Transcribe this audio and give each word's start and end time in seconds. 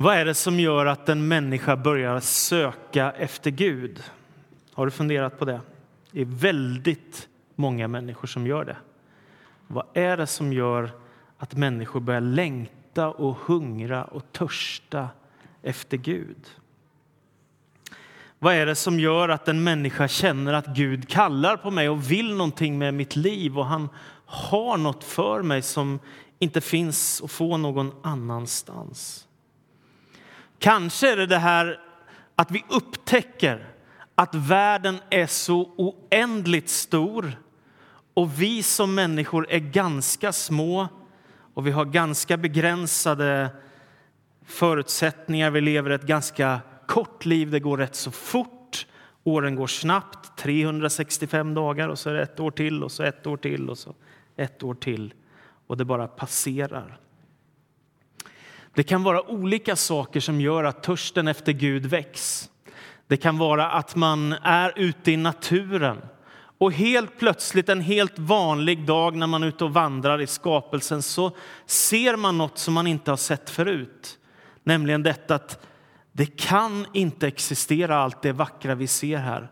Vad 0.00 0.16
är 0.16 0.24
det 0.24 0.34
som 0.34 0.60
gör 0.60 0.86
att 0.86 1.08
en 1.08 1.28
människa 1.28 1.76
börjar 1.76 2.20
söka 2.20 3.10
efter 3.10 3.50
Gud? 3.50 4.02
Har 4.72 4.84
du 4.84 4.90
funderat 4.90 5.38
på 5.38 5.44
det? 5.44 5.60
Det 6.10 6.20
är 6.20 6.24
väldigt 6.24 7.28
många 7.54 7.88
människor 7.88 8.28
som 8.28 8.46
gör 8.46 8.64
det. 8.64 8.76
Vad 9.66 9.86
är 9.94 10.16
det 10.16 10.26
som 10.26 10.52
gör 10.52 10.90
att 11.38 11.54
människor 11.54 12.00
börjar 12.00 12.20
längta 12.20 13.08
och 13.08 13.36
hungra 13.36 14.04
och 14.04 14.32
törsta 14.32 15.08
efter 15.62 15.96
Gud? 15.96 16.46
Vad 18.38 18.54
är 18.54 18.66
det 18.66 18.74
som 18.74 19.00
gör 19.00 19.28
att 19.28 19.48
en 19.48 19.64
människa 19.64 20.08
känner 20.08 20.52
att 20.52 20.66
Gud 20.66 21.08
kallar 21.08 21.56
på 21.56 21.70
mig 21.70 21.88
och 21.88 22.10
vill 22.10 22.34
någonting 22.34 22.78
med 22.78 22.94
mitt 22.94 23.16
liv 23.16 23.58
och 23.58 23.66
han 23.66 23.88
har 24.26 24.76
något 24.76 25.04
för 25.04 25.42
mig 25.42 25.62
som 25.62 25.98
inte 26.38 26.60
finns 26.60 27.22
att 27.24 27.30
få 27.30 27.56
någon 27.56 27.92
annanstans? 28.02 29.27
Kanske 30.58 31.12
är 31.12 31.16
det 31.16 31.26
det 31.26 31.38
här 31.38 31.80
att 32.34 32.50
vi 32.50 32.64
upptäcker 32.68 33.66
att 34.14 34.34
världen 34.34 34.98
är 35.10 35.26
så 35.26 35.70
oändligt 35.76 36.68
stor 36.68 37.32
och 38.14 38.40
vi 38.42 38.62
som 38.62 38.94
människor 38.94 39.46
är 39.50 39.58
ganska 39.58 40.32
små 40.32 40.88
och 41.54 41.66
vi 41.66 41.70
har 41.70 41.84
ganska 41.84 42.36
begränsade 42.36 43.48
förutsättningar. 44.44 45.50
Vi 45.50 45.60
lever 45.60 45.90
ett 45.90 46.02
ganska 46.02 46.60
kort 46.86 47.24
liv, 47.24 47.50
det 47.50 47.60
går 47.60 47.78
rätt 47.78 47.96
så 47.96 48.10
fort. 48.10 48.86
Åren 49.24 49.54
går 49.54 49.66
snabbt, 49.66 50.38
365 50.38 51.54
dagar 51.54 51.88
och 51.88 51.98
så 51.98 52.10
är 52.10 52.14
det 52.14 52.22
ett 52.22 52.40
år 52.40 52.50
till 52.50 52.82
och 52.82 52.92
så 52.92 53.02
ett 53.02 53.26
år 53.26 53.36
till 53.36 53.70
och 53.70 53.78
så 53.78 53.94
ett 54.36 54.62
år 54.62 54.74
till. 54.74 55.14
Och 55.66 55.76
det 55.76 55.84
bara 55.84 56.06
passerar. 56.06 56.98
Det 58.78 58.84
kan 58.84 59.02
vara 59.02 59.30
olika 59.30 59.76
saker 59.76 60.20
som 60.20 60.40
gör 60.40 60.64
att 60.64 60.82
törsten 60.82 61.28
efter 61.28 61.52
Gud 61.52 61.86
väcks. 61.86 62.50
Det 63.06 63.16
kan 63.16 63.38
vara 63.38 63.70
att 63.70 63.96
man 63.96 64.32
är 64.32 64.72
ute 64.76 65.12
i 65.12 65.16
naturen 65.16 66.00
och 66.58 66.72
helt 66.72 67.18
plötsligt 67.18 67.68
en 67.68 67.80
helt 67.80 68.18
vanlig 68.18 68.86
dag 68.86 69.16
när 69.16 69.26
man 69.26 69.42
är 69.42 69.46
ute 69.46 69.64
och 69.64 69.74
vandrar 69.74 70.20
i 70.20 70.26
skapelsen 70.26 71.02
så 71.02 71.30
ser 71.66 72.16
man 72.16 72.38
något 72.38 72.58
som 72.58 72.74
man 72.74 72.86
inte 72.86 73.10
har 73.10 73.16
sett 73.16 73.50
förut. 73.50 74.18
Nämligen 74.64 75.02
detta 75.02 75.34
att 75.34 75.66
det 76.12 76.26
kan 76.26 76.86
inte 76.92 77.26
existera 77.26 77.96
allt 77.96 78.22
det 78.22 78.32
vackra 78.32 78.74
vi 78.74 78.86
ser 78.86 79.18
här 79.18 79.50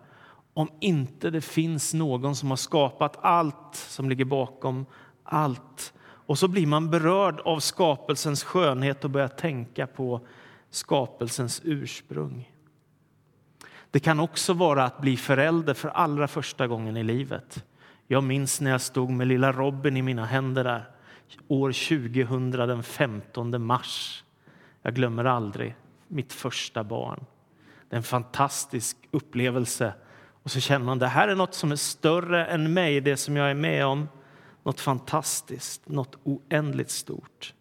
om 0.54 0.68
inte 0.80 1.30
det 1.30 1.40
finns 1.40 1.94
någon 1.94 2.36
som 2.36 2.50
har 2.50 2.56
skapat 2.56 3.16
allt 3.20 3.74
som 3.74 4.08
ligger 4.08 4.24
bakom 4.24 4.86
allt. 5.24 5.92
Och 6.26 6.38
så 6.38 6.48
blir 6.48 6.66
man 6.66 6.90
berörd 6.90 7.40
av 7.40 7.60
skapelsens 7.60 8.44
skönhet 8.44 9.04
och 9.04 9.10
börjar 9.10 9.28
tänka 9.28 9.86
på 9.86 10.20
skapelsens 10.70 11.60
ursprung. 11.64 12.52
Det 13.90 14.00
kan 14.00 14.20
också 14.20 14.52
vara 14.52 14.84
att 14.84 15.00
bli 15.00 15.16
förälder 15.16 15.74
för 15.74 15.88
allra 15.88 16.28
första 16.28 16.66
gången 16.66 16.96
i 16.96 17.02
livet. 17.02 17.64
Jag 18.06 18.24
minns 18.24 18.60
när 18.60 18.70
jag 18.70 18.80
stod 18.80 19.10
med 19.10 19.26
lilla 19.26 19.52
Robin 19.52 19.96
i 19.96 20.02
mina 20.02 20.24
händer 20.24 20.64
där 20.64 20.84
år 21.48 21.72
2000, 21.72 22.50
den 22.50 22.82
15 22.82 23.62
mars. 23.66 24.24
Jag 24.82 24.94
glömmer 24.94 25.24
aldrig 25.24 25.74
mitt 26.08 26.32
första 26.32 26.84
barn. 26.84 27.24
Det 27.88 27.94
är 27.94 27.98
en 27.98 28.02
fantastisk 28.02 28.96
upplevelse. 29.10 29.94
Och 30.42 30.50
så 30.50 30.60
känner 30.60 30.86
man 30.86 30.98
det 30.98 31.06
här 31.06 31.28
är 31.28 31.34
något 31.34 31.54
som 31.54 31.72
är 31.72 31.76
större 31.76 32.46
än 32.46 32.72
mig, 32.72 33.00
det 33.00 33.16
som 33.16 33.36
jag 33.36 33.50
är 33.50 33.54
med 33.54 33.86
om. 33.86 34.08
Något 34.66 34.80
fantastiskt, 34.80 35.88
något 35.88 36.16
oändligt 36.24 36.90
stort. 36.90 37.54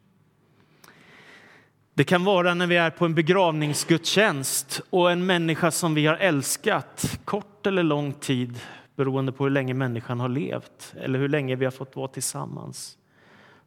Det 1.93 2.03
kan 2.03 2.23
vara 2.23 2.53
när 2.53 2.67
vi 2.67 2.75
är 2.75 2.89
på 2.89 3.05
en 3.05 3.15
begravningsgudstjänst 3.15 4.81
och 4.89 5.11
en 5.11 5.25
människa 5.25 5.71
som 5.71 5.93
vi 5.93 6.05
har 6.05 6.15
älskat 6.15 7.19
kort 7.25 7.67
eller 7.67 7.83
lång 7.83 8.13
tid 8.13 8.59
beroende 8.95 9.31
på 9.31 9.43
hur 9.43 9.51
länge 9.51 9.73
människan 9.73 10.19
har 10.19 10.29
levt 10.29 10.93
eller 11.01 11.19
hur 11.19 11.29
länge 11.29 11.55
vi 11.55 11.65
har 11.65 11.71
fått 11.71 11.95
vara 11.95 12.07
tillsammans 12.07 12.97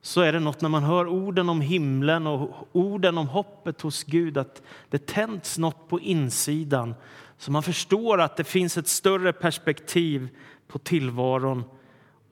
så 0.03 0.21
är 0.21 0.33
det 0.33 0.41
något 0.41 0.61
när 0.61 0.69
man 0.69 0.83
hör 0.83 1.07
orden 1.07 1.49
om 1.49 1.61
himlen 1.61 2.27
och 2.27 2.69
orden 2.73 3.19
om 3.19 3.29
hoppet 3.29 3.81
hos 3.81 4.05
Gud 4.05 4.39
att 4.39 4.63
det 4.89 5.07
tänds 5.07 5.59
något 5.59 5.89
på 5.89 6.01
insidan 6.01 6.95
så 7.37 7.53
man 7.53 7.63
förstår 7.63 8.21
att 8.21 8.37
det 8.37 8.45
finns 8.45 8.79
ett 8.79 8.89
större 8.89 9.33
perspektiv 9.33 10.29
på 10.69 10.79
tillvaron. 10.79 11.65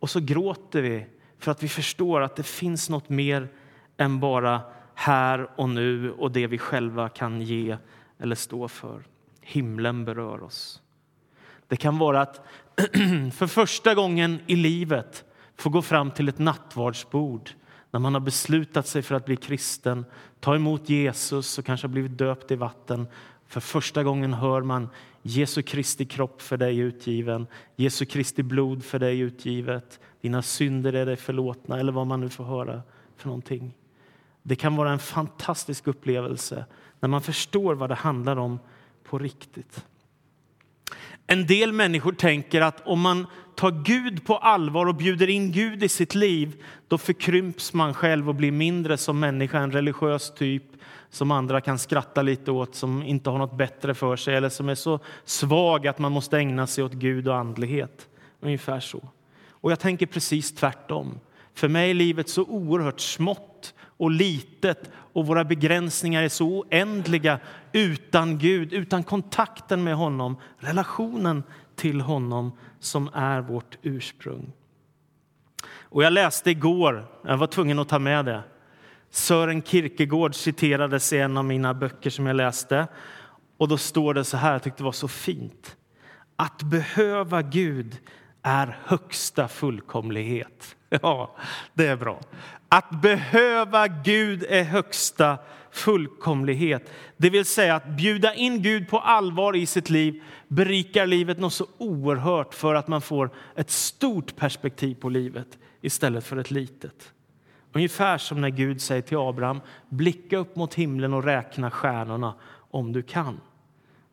Och 0.01 0.11
så 0.11 0.21
gråter 0.21 0.83
vi 0.83 1.07
för 1.39 1.51
att 1.51 1.63
vi 1.63 1.69
förstår 1.69 2.21
att 2.21 2.37
det 2.37 2.43
finns 2.43 2.91
något 2.91 3.09
mer 3.09 3.49
än 3.97 4.21
bara 4.21 4.61
här 4.95 5.51
och 5.61 5.69
nu 5.69 6.13
och 6.13 6.33
det 6.33 6.47
vi 6.47 6.59
själva 6.59 7.09
kan 7.09 7.41
ge 7.41 7.77
eller 8.19 8.37
stå 8.37 8.69
för. 8.69 9.03
Himlen 9.41 10.05
berör 10.05 10.43
oss. 10.43 10.83
Det 11.69 11.77
kan 11.77 11.99
vara 11.99 12.21
att 12.21 12.47
för 13.35 13.47
första 13.47 13.95
gången 13.95 14.41
i 14.47 14.57
livet 14.57 15.25
få 15.57 15.71
gå 15.71 15.83
fram 15.83 16.11
till 16.11 16.29
ett 16.29 16.39
nattvardsbord 16.39 17.51
när 17.91 18.01
man 18.01 18.15
har 18.15 18.21
beslutat 18.21 18.87
sig 18.87 19.03
för 19.03 19.15
att 19.15 19.25
bli 19.25 19.37
kristen, 19.37 20.05
ta 20.41 20.55
emot 20.55 20.89
Jesus 20.89 21.59
och 21.59 21.65
kanske 21.65 21.89
blivit 21.89 22.19
döpt 22.19 22.51
i 22.51 22.57
vatten. 22.57 23.07
För 23.49 23.61
första 23.61 24.03
gången 24.03 24.35
hör 24.35 24.63
man 24.63 24.89
Jesu 25.23 25.63
Kristi 25.63 26.05
kropp 26.05 26.43
för 26.43 26.57
dig 26.57 26.79
utgiven, 26.79 27.47
Jesu 27.77 28.05
Kristi 28.05 28.43
blod 28.43 28.85
för 28.85 28.99
dig 28.99 29.19
utgivet, 29.21 30.01
dina 30.21 30.43
synder 30.43 30.93
är 30.93 31.07
dig 31.07 31.17
förlåtna 31.17 31.81
eller 31.81 31.93
vad 31.93 32.07
man 32.07 32.21
nu 32.21 32.29
får 32.29 32.45
höra 32.45 32.83
för 33.17 33.29
någonting. 33.29 33.75
Det 34.43 34.57
kan 34.57 34.77
vara 34.77 34.93
en 34.93 34.99
fantastisk 34.99 35.87
upplevelse 35.87 36.65
när 37.01 37.09
man 37.09 37.23
förstår 37.23 37.75
vad 37.75 37.91
det 37.91 37.95
handlar 37.95 38.37
om 38.37 38.59
på 39.05 39.19
riktigt. 39.19 39.85
En 41.27 41.47
del 41.47 41.73
människor 41.73 42.13
tänker 42.13 42.61
att 42.61 42.87
om 42.87 43.01
man 43.01 43.27
tar 43.55 43.71
Gud 43.71 44.27
på 44.27 44.37
allvar 44.37 44.87
och 44.87 44.95
bjuder 44.95 45.31
in 45.31 45.53
Gud 45.53 45.83
i 45.83 45.89
sitt 45.89 46.15
liv 46.15 46.63
då 46.89 46.99
förkrymps 46.99 47.73
man 47.73 47.95
själv 47.95 48.29
och 48.29 48.35
blir 48.35 48.53
mindre 48.53 48.97
som 48.97 49.21
människa, 49.21 49.59
en 49.59 49.73
religiös 49.73 50.35
typ 50.35 50.65
som 51.11 51.31
andra 51.31 51.61
kan 51.61 51.79
skratta 51.79 52.23
lite 52.23 52.51
åt, 52.51 52.75
som 52.75 53.03
inte 53.03 53.31
har 53.31 53.39
något 53.39 53.57
bättre 53.57 53.95
för 53.95 54.17
sig 54.17 54.35
eller 54.35 54.49
som 54.49 54.69
är 54.69 54.75
så 54.75 55.01
svag 55.25 55.87
att 55.87 55.99
man 55.99 56.13
måste 56.13 56.39
ägna 56.39 56.67
sig 56.67 56.85
åt 56.85 56.93
Gud 56.93 57.29
och 57.29 57.37
andlighet. 57.37 58.09
Ungefär 58.41 58.81
så. 58.81 59.09
Och 59.51 59.71
jag 59.71 59.81
tänker 59.81 60.07
precis 60.07 60.55
tvärtom. 60.55 61.21
För 61.55 61.69
mig 61.69 61.91
är 61.91 61.95
livet 61.95 62.29
så 62.29 62.43
oerhört 62.43 63.01
smått 63.01 63.75
och 63.79 64.11
litet 64.11 64.91
och 64.95 65.27
våra 65.27 65.45
begränsningar 65.45 66.23
är 66.23 66.29
så 66.29 66.47
oändliga 66.47 67.39
utan 67.73 68.39
Gud, 68.39 68.73
utan 68.73 69.05
kontakten 69.05 69.85
med 69.85 69.97
honom, 69.97 70.37
relationen 70.59 71.43
till 71.77 72.01
honom 72.01 72.53
som 72.81 73.11
är 73.15 73.41
vårt 73.41 73.79
ursprung. 73.83 74.53
Och 75.81 76.03
jag 76.03 76.13
läste 76.13 76.51
igår, 76.51 77.07
jag 77.23 77.37
var 77.37 77.47
tvungen 77.47 77.79
att 77.79 77.89
ta 77.89 77.99
med 77.99 78.25
det. 78.25 78.43
Sören 79.11 79.63
Kierkegaard 79.63 80.35
citerades 80.35 81.13
i 81.13 81.19
en 81.19 81.37
av 81.37 81.45
mina 81.45 81.75
böcker 81.75 82.11
som 82.11 82.27
jag 82.27 82.37
läste. 82.37 82.87
Och 83.57 83.69
då 83.69 83.79
står 83.79 84.15
det 84.15 84.25
så 84.25 84.37
här, 84.37 84.53
jag 84.53 84.63
tyckte 84.63 84.83
det 84.83 84.85
var 84.85 84.93
så 84.93 85.09
fint. 85.09 85.77
Att 86.37 86.63
behöva 86.63 87.43
Gud 87.43 87.99
är 88.43 88.79
högsta 88.85 89.49
fullkomlighet. 89.49 90.77
Ja, 91.03 91.37
det 91.75 91.87
är 91.87 91.97
bra. 91.97 92.21
Att 92.69 93.03
behöva 93.03 93.89
Gud 93.89 94.45
är 94.49 94.65
högsta 94.65 95.39
fullkomlighet. 95.71 96.91
Det 97.17 97.31
vill 97.31 97.45
säga 97.45 97.75
att 97.75 97.87
bjuda 97.87 98.35
in 98.35 98.63
Gud 98.63 98.89
på 98.89 98.99
allvar 98.99 99.57
i 99.57 99.67
sitt 99.67 99.91
liv 99.91 100.23
berikar 100.49 101.07
livet 101.07 101.39
något 101.39 101.53
så 101.53 101.67
oerhört 101.79 102.55
för 102.55 102.75
att 102.75 102.89
man 102.89 103.01
får 103.01 103.31
ett 103.57 103.71
stort 103.71 104.37
perspektiv 104.37 104.95
på 104.95 105.09
livet 105.09 105.59
istället 105.81 106.25
för 106.25 106.37
ett 106.37 106.51
litet. 106.51 107.13
Ungefär 107.77 108.19
som 108.19 108.41
när 108.41 108.51
Gud 108.51 108.81
säger 108.81 109.03
till 109.03 109.19
Abraham, 109.19 109.61
blicka 109.89 110.37
upp 110.37 110.57
mot 110.57 110.75
himlen 110.75 111.15
och 111.15 111.25
räkna 111.25 111.71
stjärnorna 111.71 112.35
om 112.71 112.93
du 112.93 113.03
kan. 113.03 113.41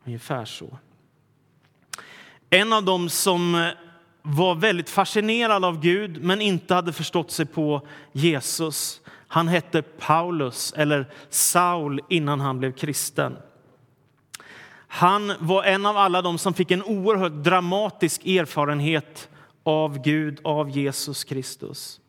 Ungefär 0.05 0.45
så. 0.45 0.77
En 2.49 2.73
av 2.73 2.83
dem 2.83 3.09
som 3.09 3.71
var 4.21 4.55
väldigt 4.55 4.89
fascinerad 4.89 5.65
av 5.65 5.79
Gud 5.79 6.23
men 6.23 6.41
inte 6.41 6.73
hade 6.73 6.93
förstått 6.93 7.31
sig 7.31 7.45
på 7.45 7.87
Jesus. 8.11 9.01
Han 9.27 9.47
hette 9.47 9.81
Paulus, 9.81 10.73
eller 10.77 11.05
Saul, 11.29 12.01
innan 12.09 12.39
han 12.39 12.59
blev 12.59 12.71
kristen. 12.71 13.37
Han 14.87 15.33
var 15.39 15.63
en 15.63 15.85
av 15.85 15.97
alla 15.97 16.21
dem 16.21 16.37
som 16.37 16.53
fick 16.53 16.71
en 16.71 16.83
oerhört 16.83 17.43
dramatisk 17.43 18.25
erfarenhet 18.25 19.29
av 19.63 20.01
Gud, 20.01 20.39
av 20.43 20.69
Jesus 20.69 21.23
Kristus. 21.23 21.99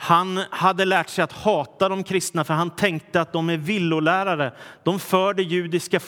Han 0.00 0.40
hade 0.50 0.84
lärt 0.84 1.08
sig 1.08 1.24
att 1.24 1.32
hata 1.32 1.88
de 1.88 2.04
kristna 2.04 2.44
för 2.44 2.54
han 2.54 2.70
tänkte 2.70 3.20
att 3.20 3.32
de 3.32 3.50
är 3.50 3.56
villolärare. 3.56 4.52
De 4.82 4.98
för 4.98 5.34
det 5.34 5.42
judiska 5.42 6.00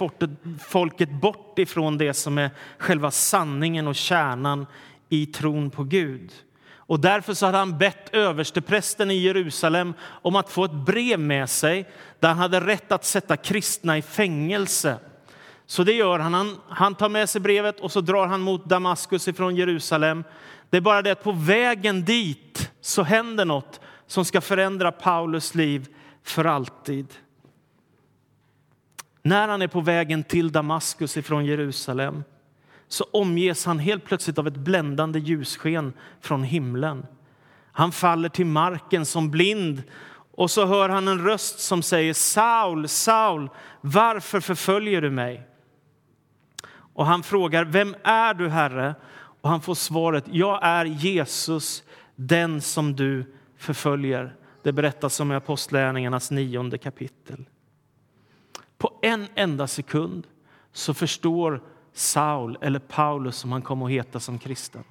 folket 0.59 1.11
bort 1.11 1.59
ifrån 1.59 1.99
det 1.99 2.15
som 2.15 2.39
är 2.39 2.51
själva 2.79 3.11
sanningen 3.11 3.89
och 3.89 3.95
kärnan 3.95 4.67
i 5.09 5.27
tron 5.27 5.71
på 5.71 5.85
Gud. 5.85 6.33
Och 6.75 7.01
därför 7.01 7.35
så 7.35 7.47
hade 7.47 7.59
han 7.59 7.79
bett 7.79 8.15
översteprästen 8.15 9.11
i 9.11 9.15
Jerusalem 9.15 9.95
om 10.03 10.37
att 10.37 10.51
få 10.51 10.65
ett 10.65 10.87
brev 10.87 11.21
med 11.21 11.51
sig 11.51 11.89
där 12.21 12.29
han 12.29 12.39
hade 12.39 12.61
rätt 12.61 12.93
att 12.93 13.05
sätta 13.05 13.37
kristna 13.37 13.99
i 13.99 14.03
fängelse. 14.03 14.99
Så 15.67 15.85
det 15.85 15.93
gör 15.93 16.19
han. 16.19 16.35
han. 16.35 16.57
Han 16.69 16.95
tar 16.95 17.09
med 17.09 17.29
sig 17.29 17.41
brevet 17.41 17.81
och 17.81 17.93
så 17.93 18.01
drar 18.01 18.27
han 18.27 18.41
mot 18.41 18.65
Damaskus 18.65 19.29
ifrån 19.29 19.57
Jerusalem. 19.57 20.25
Det 20.71 20.77
är 20.77 20.81
bara 20.81 21.03
det 21.03 21.11
att 21.11 21.23
på 21.23 21.33
vägen 21.33 22.05
dit 22.05 22.71
så 22.81 23.03
händer 23.03 23.45
något 23.45 23.81
som 24.07 24.25
ska 24.25 24.41
förändra 24.41 24.93
Paulus 24.93 25.55
liv 25.55 25.89
för 26.23 26.45
alltid. 26.45 27.07
När 29.23 29.49
han 29.49 29.63
är 29.63 29.69
på 29.69 29.81
vägen 29.81 30.25
till 30.25 30.53
Damaskus 30.53 31.17
ifrån 31.17 31.47
Jerusalem 31.47 32.25
så 32.89 33.05
omges 33.13 33.67
han 33.67 33.79
helt 33.79 34.05
plötsligt 34.05 34.39
av 34.39 34.47
ett 34.47 34.57
bländande 34.57 35.19
ljussken 35.19 35.93
från 36.21 36.43
himlen. 36.43 37.07
Han 37.73 37.93
faller 37.93 38.29
till 38.29 38.47
marken 38.47 39.07
som 39.07 39.31
blind 39.31 39.83
och 40.33 40.51
så 40.51 40.67
hör 40.67 40.89
han 40.89 41.09
en 41.09 41.25
röst 41.25 41.61
som 41.61 41.83
säger 41.83 42.15
Saul, 42.15 42.89
Saul, 42.89 43.49
varför 43.81 44.41
förföljer 44.41 45.03
du 45.03 45.11
mig? 45.11 45.47
Och 46.73 47.07
han 47.07 47.23
frågar, 47.23 47.65
vem 47.65 47.97
är 48.03 48.35
du, 48.35 48.49
Herre? 48.49 48.95
Och 49.41 49.51
han 49.51 49.61
får 49.61 49.75
svaret, 49.75 50.25
jag 50.31 50.59
är 50.63 50.85
Jesus, 50.85 51.83
den 52.17 52.61
som 52.61 52.97
du 52.97 53.35
förföljer. 53.57 54.37
Det 54.63 54.73
berättas 54.73 55.21
om 55.21 55.33
i 55.33 55.35
Apostlagärningarnas 55.35 56.31
nionde 56.31 56.79
kapitel. 56.79 57.49
På 58.79 58.99
en 59.03 59.27
enda 59.35 59.67
sekund 59.67 60.27
så 60.73 60.95
förstår 60.95 61.63
Saul, 61.93 62.59
eller 62.61 62.79
Paulus 62.79 63.37
som 63.37 63.53
han 63.53 63.63
kom 63.63 63.83
att 63.83 63.91
heta 63.91 64.21
som 64.21 64.39
kristen 64.39 64.85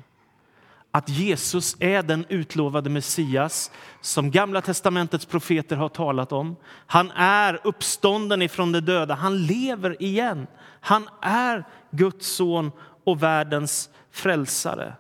att 0.92 1.10
Jesus 1.10 1.76
är 1.80 2.04
den 2.04 2.26
utlovade 2.30 2.90
Messias 2.90 3.72
som 4.02 4.32
Gamla 4.32 4.62
testamentets 4.62 5.26
profeter 5.26 5.76
har 5.76 5.90
talat 5.90 6.32
om. 6.32 6.56
Han 6.86 7.12
är 7.12 7.60
uppstånden 7.64 8.42
ifrån 8.42 8.72
de 8.72 8.80
döda. 8.80 9.14
Han 9.14 9.46
lever 9.46 10.04
igen. 10.04 10.48
Han 10.80 11.10
är 11.22 11.68
Guds 11.92 12.28
son 12.28 12.72
och 13.10 13.24
världens 13.24 13.90
frälsare. 14.12 14.94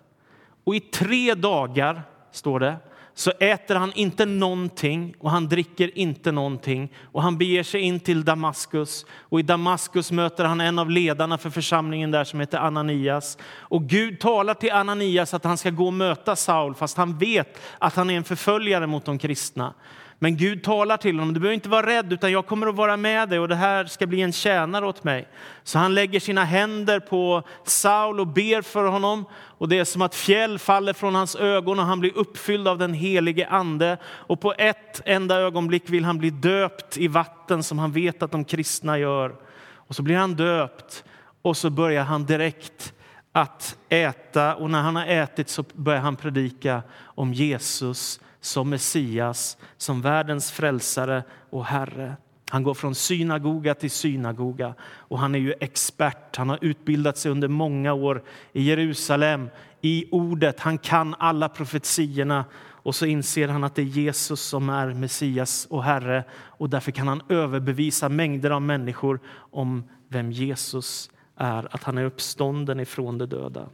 Och 0.64 0.76
i 0.76 0.80
tre 0.80 1.34
dagar, 1.34 2.02
står 2.32 2.60
det, 2.60 2.76
så 3.14 3.32
äter 3.40 3.76
han 3.76 3.94
inte 3.96 4.26
någonting 4.26 5.16
och 5.20 5.32
han 5.32 5.48
dricker 5.48 5.98
inte 5.98 6.32
någonting. 6.32 6.94
Och 7.12 7.24
han 7.24 7.38
beger 7.38 7.64
sig 7.64 7.82
in 7.82 8.00
till 8.00 8.26
Damaskus 8.26 9.06
och 9.12 9.40
i 9.40 9.44
Damaskus 9.44 10.12
möter 10.12 10.46
han 10.46 10.62
en 10.62 10.80
av 10.80 10.90
ledarna 10.90 11.38
för 11.38 11.50
församlingen 11.50 12.12
där 12.12 12.24
som 12.24 12.40
heter 12.40 12.58
Ananias. 12.58 13.38
Och 13.58 13.84
Gud 13.84 14.20
talar 14.20 14.54
till 14.54 14.72
Ananias 14.72 15.34
att 15.34 15.44
han 15.44 15.58
ska 15.58 15.70
gå 15.70 15.86
och 15.86 15.94
möta 15.94 16.36
Saul 16.36 16.76
fast 16.76 16.98
han 16.98 17.18
vet 17.18 17.62
att 17.80 17.96
han 17.96 18.10
är 18.10 18.18
en 18.18 18.24
förföljare 18.24 18.88
mot 18.88 19.06
de 19.06 19.20
kristna. 19.20 19.74
Men 20.22 20.38
Gud 20.38 20.64
talar 20.64 20.98
till 20.98 21.20
honom, 21.20 21.34
du 21.34 21.40
behöver 21.40 21.54
inte 21.54 21.70
vara 21.70 21.86
rädd 21.86 22.14
utan 22.14 22.32
jag 22.32 22.46
kommer 22.46 22.68
att 22.68 22.76
vara 22.76 22.98
med 22.98 23.30
dig 23.30 23.40
och 23.40 23.48
det 23.48 23.56
här 23.56 23.86
ska 23.86 24.08
bli 24.08 24.22
en 24.22 24.32
tjänare 24.32 24.86
åt 24.86 25.04
mig. 25.04 25.28
Så 25.64 25.80
han 25.80 25.96
lägger 25.96 26.20
sina 26.20 26.44
händer 26.44 27.00
på 27.00 27.44
Saul 27.64 28.20
och 28.20 28.28
ber 28.28 28.62
för 28.62 28.86
honom 28.86 29.26
och 29.34 29.70
det 29.70 29.80
är 29.80 29.84
som 29.84 30.02
att 30.02 30.16
fjäll 30.16 30.60
faller 30.60 30.94
från 30.94 31.16
hans 31.16 31.36
ögon 31.36 31.80
och 31.80 31.86
han 31.86 32.00
blir 32.00 32.18
uppfylld 32.18 32.68
av 32.68 32.78
den 32.78 32.94
helige 32.94 33.48
ande. 33.48 33.98
Och 34.04 34.42
på 34.42 34.54
ett 34.58 35.02
enda 35.06 35.40
ögonblick 35.40 35.90
vill 35.90 36.06
han 36.06 36.18
bli 36.18 36.30
döpt 36.30 36.98
i 36.98 37.08
vatten 37.08 37.64
som 37.64 37.80
han 37.80 37.92
vet 37.92 38.24
att 38.24 38.32
de 38.32 38.46
kristna 38.46 38.98
gör. 38.98 39.36
Och 39.76 39.96
så 39.96 40.04
blir 40.04 40.16
han 40.16 40.36
döpt 40.36 41.04
och 41.42 41.58
så 41.58 41.70
börjar 41.70 42.04
han 42.04 42.26
direkt 42.26 42.94
att 43.32 43.78
äta 43.90 44.56
och 44.56 44.70
när 44.70 44.82
han 44.82 44.96
har 44.96 45.06
ätit 45.06 45.50
så 45.50 45.64
börjar 45.74 46.02
han 46.02 46.16
predika 46.16 46.82
om 47.02 47.34
Jesus 47.34 48.20
som 48.42 48.70
Messias, 48.70 49.58
som 49.78 50.02
världens 50.02 50.52
frälsare 50.52 51.24
och 51.50 51.66
Herre. 51.66 52.16
Han 52.50 52.64
går 52.64 52.74
från 52.74 52.96
synagoga 52.96 53.76
till 53.76 53.92
synagoga 53.92 54.74
och 54.82 55.20
han 55.20 55.36
är 55.36 55.40
ju 55.40 55.54
expert. 55.60 56.36
Han 56.36 56.50
har 56.50 56.60
utbildat 56.62 57.18
sig 57.18 57.32
under 57.32 57.48
många 57.48 57.94
år 57.94 58.24
i 58.54 58.64
Jerusalem 58.64 59.50
i 59.82 60.06
ordet. 60.12 60.60
Han 60.60 60.78
kan 60.78 61.16
alla 61.20 61.50
profetiorna 61.50 62.46
och 62.90 62.96
så 62.96 63.06
inser 63.06 63.48
han 63.48 63.64
att 63.64 63.76
det 63.76 63.82
är 63.82 63.86
Jesus 63.86 64.42
som 64.42 64.70
är 64.70 64.94
Messias 64.94 65.68
och 65.70 65.84
Herre 65.84 66.24
och 66.32 66.70
därför 66.70 66.92
kan 66.92 67.08
han 67.08 67.22
överbevisa 67.30 68.10
mängder 68.10 68.52
av 68.52 68.62
människor 68.62 69.20
om 69.52 69.84
vem 70.08 70.32
Jesus 70.32 71.10
är, 71.36 71.76
att 71.76 71.84
han 71.84 71.98
är 71.98 72.06
uppstånden 72.06 72.80
ifrån 72.80 73.18
de 73.18 73.26
döda. 73.26 73.70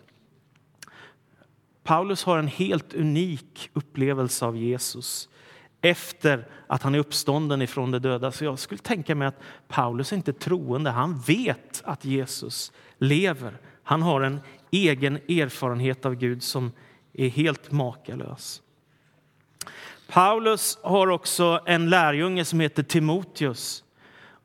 Paulus 1.86 2.24
har 2.24 2.38
en 2.38 2.48
helt 2.48 2.94
unik 2.94 3.70
upplevelse 3.74 4.46
av 4.46 4.58
Jesus 4.58 5.30
efter 5.82 6.48
att 6.68 6.84
han 6.84 6.96
är 6.96 7.00
uppstånden 7.00 7.62
ifrån 7.62 7.92
de 7.92 8.00
döda. 8.00 8.32
Så 8.32 8.46
jag 8.46 8.60
skulle 8.60 8.82
tänka 8.82 9.16
mig 9.16 9.28
att 9.28 9.40
Paulus 9.68 10.12
är 10.12 10.16
inte 10.16 10.34
troende. 10.34 10.90
Han 10.90 11.20
vet 11.20 11.82
att 11.86 12.06
Jesus 12.06 12.72
lever. 12.98 13.58
Han 13.84 14.02
har 14.02 14.22
en 14.22 14.40
egen 14.72 15.16
erfarenhet 15.16 16.06
av 16.06 16.16
Gud 16.16 16.44
som 16.44 16.72
är 17.14 17.30
helt 17.30 17.72
makalös. 17.72 18.62
Paulus 20.08 20.78
har 20.82 21.08
också 21.08 21.60
en 21.66 21.90
lärjunge 21.90 22.46
som 22.46 22.60
heter 22.60 22.84
Timoteus. 22.84 23.84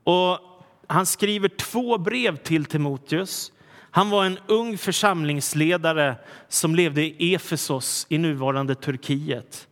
Och 0.04 0.38
han 0.86 1.06
skriver 1.06 1.48
två 1.48 1.98
brev 1.98 2.36
till 2.36 2.64
Timoteus. 2.64 3.52
Han 3.90 4.10
var 4.10 4.24
en 4.24 4.38
ung 4.46 4.78
församlingsledare 4.78 6.16
som 6.48 6.74
levde 6.74 7.02
i 7.02 7.34
Efesos 7.34 8.06
i 8.08 8.18
nuvarande 8.18 8.74
Turkiet. 8.74 9.66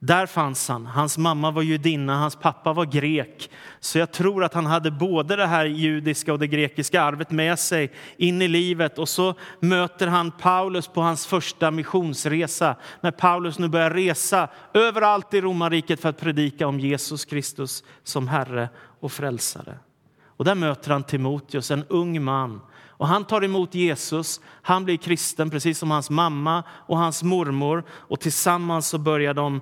Där 0.00 0.26
fanns 0.26 0.68
han. 0.68 0.86
Hans 0.86 1.18
mamma 1.18 1.50
var 1.50 1.62
judinna, 1.62 2.16
hans 2.16 2.36
pappa 2.36 2.72
var 2.72 2.84
grek. 2.84 3.50
Så 3.80 3.98
jag 3.98 4.12
tror 4.12 4.44
att 4.44 4.54
han 4.54 4.66
hade 4.66 4.90
både 4.90 5.36
det 5.36 5.46
här 5.46 5.64
judiska 5.64 6.32
och 6.32 6.38
det 6.38 6.46
grekiska 6.46 7.02
arvet 7.02 7.30
med 7.30 7.58
sig 7.58 7.92
in 8.16 8.42
i 8.42 8.48
livet. 8.48 8.98
Och 8.98 9.08
så 9.08 9.34
möter 9.60 10.06
han 10.06 10.30
Paulus 10.30 10.88
på 10.88 11.00
hans 11.00 11.26
första 11.26 11.70
missionsresa. 11.70 12.76
När 13.00 13.10
Paulus 13.10 13.58
nu 13.58 13.68
börjar 13.68 13.90
resa 13.90 14.48
överallt 14.74 15.34
i 15.34 15.40
romarriket 15.40 16.00
för 16.00 16.08
att 16.08 16.20
predika 16.20 16.66
om 16.66 16.80
Jesus 16.80 17.24
Kristus 17.24 17.84
som 18.04 18.28
Herre 18.28 18.68
och 19.00 19.12
Frälsare. 19.12 19.78
Och 20.26 20.44
där 20.44 20.54
möter 20.54 20.90
han 20.90 21.04
Timoteus, 21.04 21.70
en 21.70 21.84
ung 21.88 22.22
man 22.24 22.60
och 22.98 23.08
han 23.08 23.24
tar 23.24 23.44
emot 23.44 23.74
Jesus, 23.74 24.40
han 24.44 24.84
blir 24.84 24.96
kristen 24.96 25.50
precis 25.50 25.78
som 25.78 25.90
hans 25.90 26.10
mamma 26.10 26.62
och 26.70 26.98
hans 26.98 27.22
mormor. 27.22 27.84
Och 27.90 28.20
tillsammans 28.20 28.88
så 28.88 28.98
börjar 28.98 29.34
de 29.34 29.60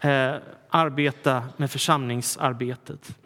eh, 0.00 0.34
arbeta 0.70 1.42
med 1.56 1.70
församlingsarbetet. 1.70 3.16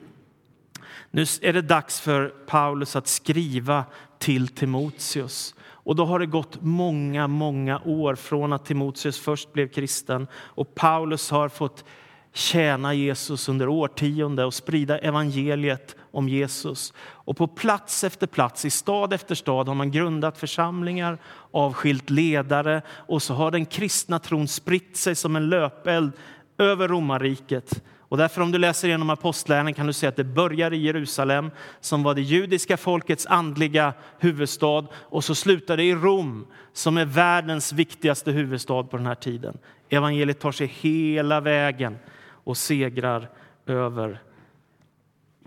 Nu 1.11 1.23
är 1.43 1.53
det 1.53 1.63
dags 1.63 2.01
för 2.01 2.29
Paulus 2.29 2.97
att 2.97 3.07
skriva 3.07 3.85
till 4.19 4.49
Timoteus. 4.49 5.55
Och 5.63 5.97
då 5.97 6.05
har 6.05 6.19
det 6.19 6.27
gått 6.27 6.63
många, 6.63 7.27
många 7.27 7.81
år 7.85 8.15
från 8.15 8.53
att 8.53 8.65
Timoteus 8.65 9.19
först 9.19 9.53
blev 9.53 9.69
kristen 9.69 10.27
och 10.35 10.75
Paulus 10.75 11.31
har 11.31 11.49
fått 11.49 11.85
tjäna 12.33 12.95
Jesus 12.95 13.49
under 13.49 13.69
årtionde 13.69 14.45
och 14.45 14.55
sprida 14.55 14.99
evangeliet 14.99 15.97
om 16.13 16.29
Jesus. 16.29 16.93
Och 16.99 17.37
på 17.37 17.47
plats 17.47 18.05
efter 18.05 18.27
plats, 18.27 18.65
i 18.65 18.71
stad 18.71 19.13
efter 19.13 19.35
stad 19.35 19.69
har 19.69 19.75
man 19.75 19.91
grundat 19.91 20.39
församlingar, 20.39 21.19
avskilt 21.51 22.11
ledare 22.11 22.83
och 22.89 23.23
så 23.23 23.35
har 23.35 23.51
den 23.51 23.67
kristna 23.67 24.19
tron 24.19 24.49
spritt 24.49 24.97
sig 24.97 25.15
som 25.15 25.37
en 25.37 25.49
löpeld 25.49 26.13
över 26.59 26.89
romarriket. 26.89 27.83
Och 28.13 28.19
därför 28.19 28.43
om 28.43 28.53
du 28.53 28.59
läser 28.59 28.89
igenom 28.89 29.11
apostlärningen 29.11 29.75
kan 29.75 29.87
du 29.87 29.93
se 29.93 30.07
att 30.07 30.17
det 30.17 30.25
börjar 30.25 30.73
i 30.73 30.77
Jerusalem 30.77 31.51
som 31.81 32.03
var 32.03 32.15
det 32.15 32.21
judiska 32.21 32.77
folkets 32.77 33.27
andliga 33.27 33.95
huvudstad 34.19 34.87
och 34.95 35.25
så 35.25 35.35
slutar 35.35 35.77
det 35.77 35.85
i 35.85 35.95
Rom 35.95 36.47
som 36.73 36.97
är 36.97 37.05
världens 37.05 37.73
viktigaste 37.73 38.33
huvudstad 38.33 38.83
på 38.83 38.97
den 38.97 39.07
här 39.07 39.15
tiden. 39.15 39.59
Evangeliet 39.89 40.41
tar 40.41 40.53
sig 40.53 40.67
hela 40.67 41.41
vägen 41.41 41.99
och 42.45 42.57
segrar 42.57 43.29
över 43.67 44.21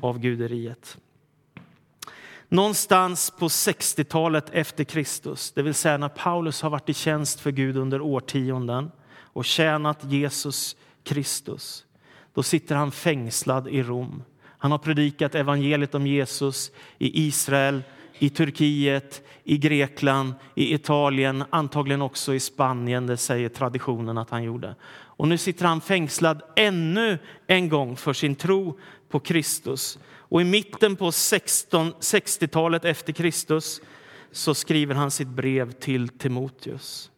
avguderiet. 0.02 0.98
Någonstans 2.50 3.34
på 3.40 3.48
60-talet 3.48 4.50
efter 4.50 4.84
Kristus, 4.84 5.52
det 5.52 5.62
vill 5.62 5.74
säga 5.74 5.98
när 5.98 6.10
Paulus 6.10 6.62
har 6.62 6.70
varit 6.70 6.90
i 6.90 6.94
tjänst 6.94 7.40
för 7.40 7.52
Gud 7.52 7.78
under 7.78 8.02
årtionden 8.02 8.92
och 9.18 9.46
tjänat 9.46 10.04
Jesus 10.04 10.76
Kristus, 11.04 11.86
då 12.34 12.44
sitter 12.44 12.76
han 12.76 12.92
fängslad 12.92 13.68
i 13.68 13.84
Rom. 13.84 14.24
Han 14.58 14.72
har 14.72 14.78
predikat 14.78 15.36
evangeliet 15.36 15.96
om 15.96 16.08
Jesus 16.08 16.72
i 16.98 17.28
Israel, 17.28 17.84
i 18.20 18.30
Turkiet, 18.30 19.22
i 19.44 19.58
Grekland, 19.58 20.34
i 20.56 20.74
Italien, 20.74 21.44
antagligen 21.50 22.02
också 22.02 22.34
i 22.34 22.40
Spanien. 22.40 23.08
Det 23.08 23.18
säger 23.18 23.50
traditionen 23.50 24.18
att 24.18 24.30
han 24.30 24.44
gjorde. 24.44 24.76
Och 25.18 25.28
nu 25.28 25.38
sitter 25.38 25.66
han 25.66 25.82
fängslad 25.82 26.42
ännu 26.56 27.18
en 27.48 27.70
gång 27.70 27.96
för 27.96 28.14
sin 28.14 28.36
tro 28.36 28.80
på 29.10 29.20
Kristus. 29.20 30.00
Och 30.18 30.42
i 30.42 30.44
mitten 30.44 30.96
på 30.96 31.10
60-talet 31.10 32.86
efter 32.86 33.14
Kristus 33.14 33.82
så 34.32 34.54
skriver 34.56 34.96
han 34.96 35.12
sitt 35.12 35.28
brev 35.28 35.72
till 35.72 36.10
Timoteus. 36.10 37.12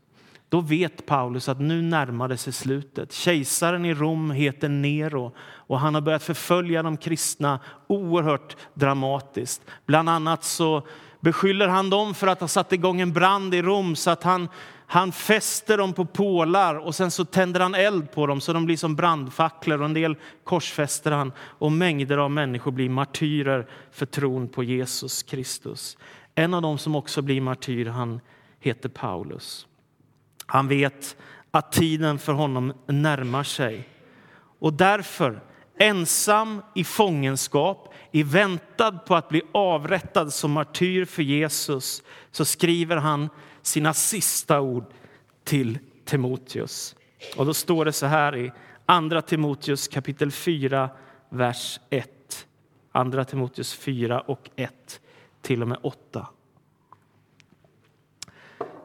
Då 0.50 0.62
vet 0.62 1.06
Paulus 1.06 1.50
att 1.50 1.60
nu 1.60 1.82
närmade 1.82 2.38
sig 2.38 2.54
slutet. 2.54 3.14
Kejsaren 3.14 3.86
i 3.86 3.94
Rom 3.94 4.32
heter 4.32 4.70
Nero 4.70 5.32
och 5.40 5.80
han 5.80 5.94
har 5.94 6.02
börjat 6.02 6.24
förfölja 6.24 6.84
de 6.84 6.98
kristna 6.98 7.60
oerhört 7.88 8.58
dramatiskt. 8.74 9.62
Bland 9.86 10.10
annat 10.10 10.44
så 10.44 10.88
beskyller 11.20 11.68
han 11.68 11.90
dem 11.90 12.14
för 12.14 12.28
att 12.28 12.42
ha 12.42 12.48
satt 12.48 12.74
igång 12.74 13.02
en 13.02 13.14
brand 13.14 13.56
i 13.56 13.62
Rom 13.62 13.96
så 13.96 14.10
att 14.10 14.24
han, 14.24 14.50
han 14.90 15.12
fäster 15.12 15.78
dem 15.78 15.94
på 15.94 16.06
pålar 16.06 16.76
och 16.76 16.96
sen 16.96 17.12
så 17.12 17.26
tänder 17.26 17.60
han 17.60 17.76
eld 17.76 18.12
på 18.12 18.28
dem 18.28 18.42
så 18.42 18.54
de 18.54 18.66
blir 18.66 18.78
som 18.78 18.96
brandfacklor 18.96 19.80
och 19.80 19.86
en 19.86 19.94
del 19.94 20.16
korsfäster 20.44 21.12
han 21.12 21.32
och 21.40 21.72
mängder 21.72 22.18
av 22.18 22.32
människor 22.32 22.72
blir 22.72 22.90
martyrer 22.90 23.68
för 23.92 24.06
tron 24.06 24.48
på 24.48 24.64
Jesus 24.64 25.24
Kristus. 25.24 25.98
En 26.36 26.54
av 26.54 26.62
dem 26.62 26.78
som 26.78 26.96
också 26.96 27.22
blir 27.22 27.42
martyr 27.42 27.86
han 27.86 28.22
heter 28.60 28.90
Paulus. 28.90 29.68
Han 30.46 30.68
vet 30.68 31.18
att 31.52 31.72
tiden 31.72 32.20
för 32.20 32.34
honom 32.34 32.74
närmar 32.86 33.44
sig. 33.44 33.90
Och 34.60 34.74
därför, 34.74 35.44
ensam 35.80 36.62
i 36.76 36.84
fångenskap, 36.84 37.94
i 38.12 38.24
väntan 38.24 39.00
på 39.08 39.16
att 39.16 39.30
bli 39.30 39.42
avrättad 39.52 40.34
som 40.34 40.52
martyr 40.52 41.06
för 41.06 41.24
Jesus, 41.24 42.04
så 42.32 42.46
skriver 42.46 42.98
han 42.98 43.30
sina 43.68 43.94
sista 43.94 44.62
ord 44.62 44.86
till 45.44 45.80
Timoteus. 46.06 46.96
Och 47.38 47.46
då 47.46 47.54
står 47.54 47.86
det 47.86 47.92
så 47.92 48.06
här 48.06 48.36
i 48.36 48.52
Andra 48.86 49.22
Timoteus 49.22 49.88
kapitel 49.88 50.32
4, 50.32 50.90
vers 51.30 51.80
1. 51.90 52.48
Andra 52.92 53.26
Timoteus 53.26 53.74
4 53.74 54.20
och 54.20 54.50
1 54.56 55.00
till 55.42 55.62
och 55.62 55.68
med 55.68 55.78
8. 55.82 56.28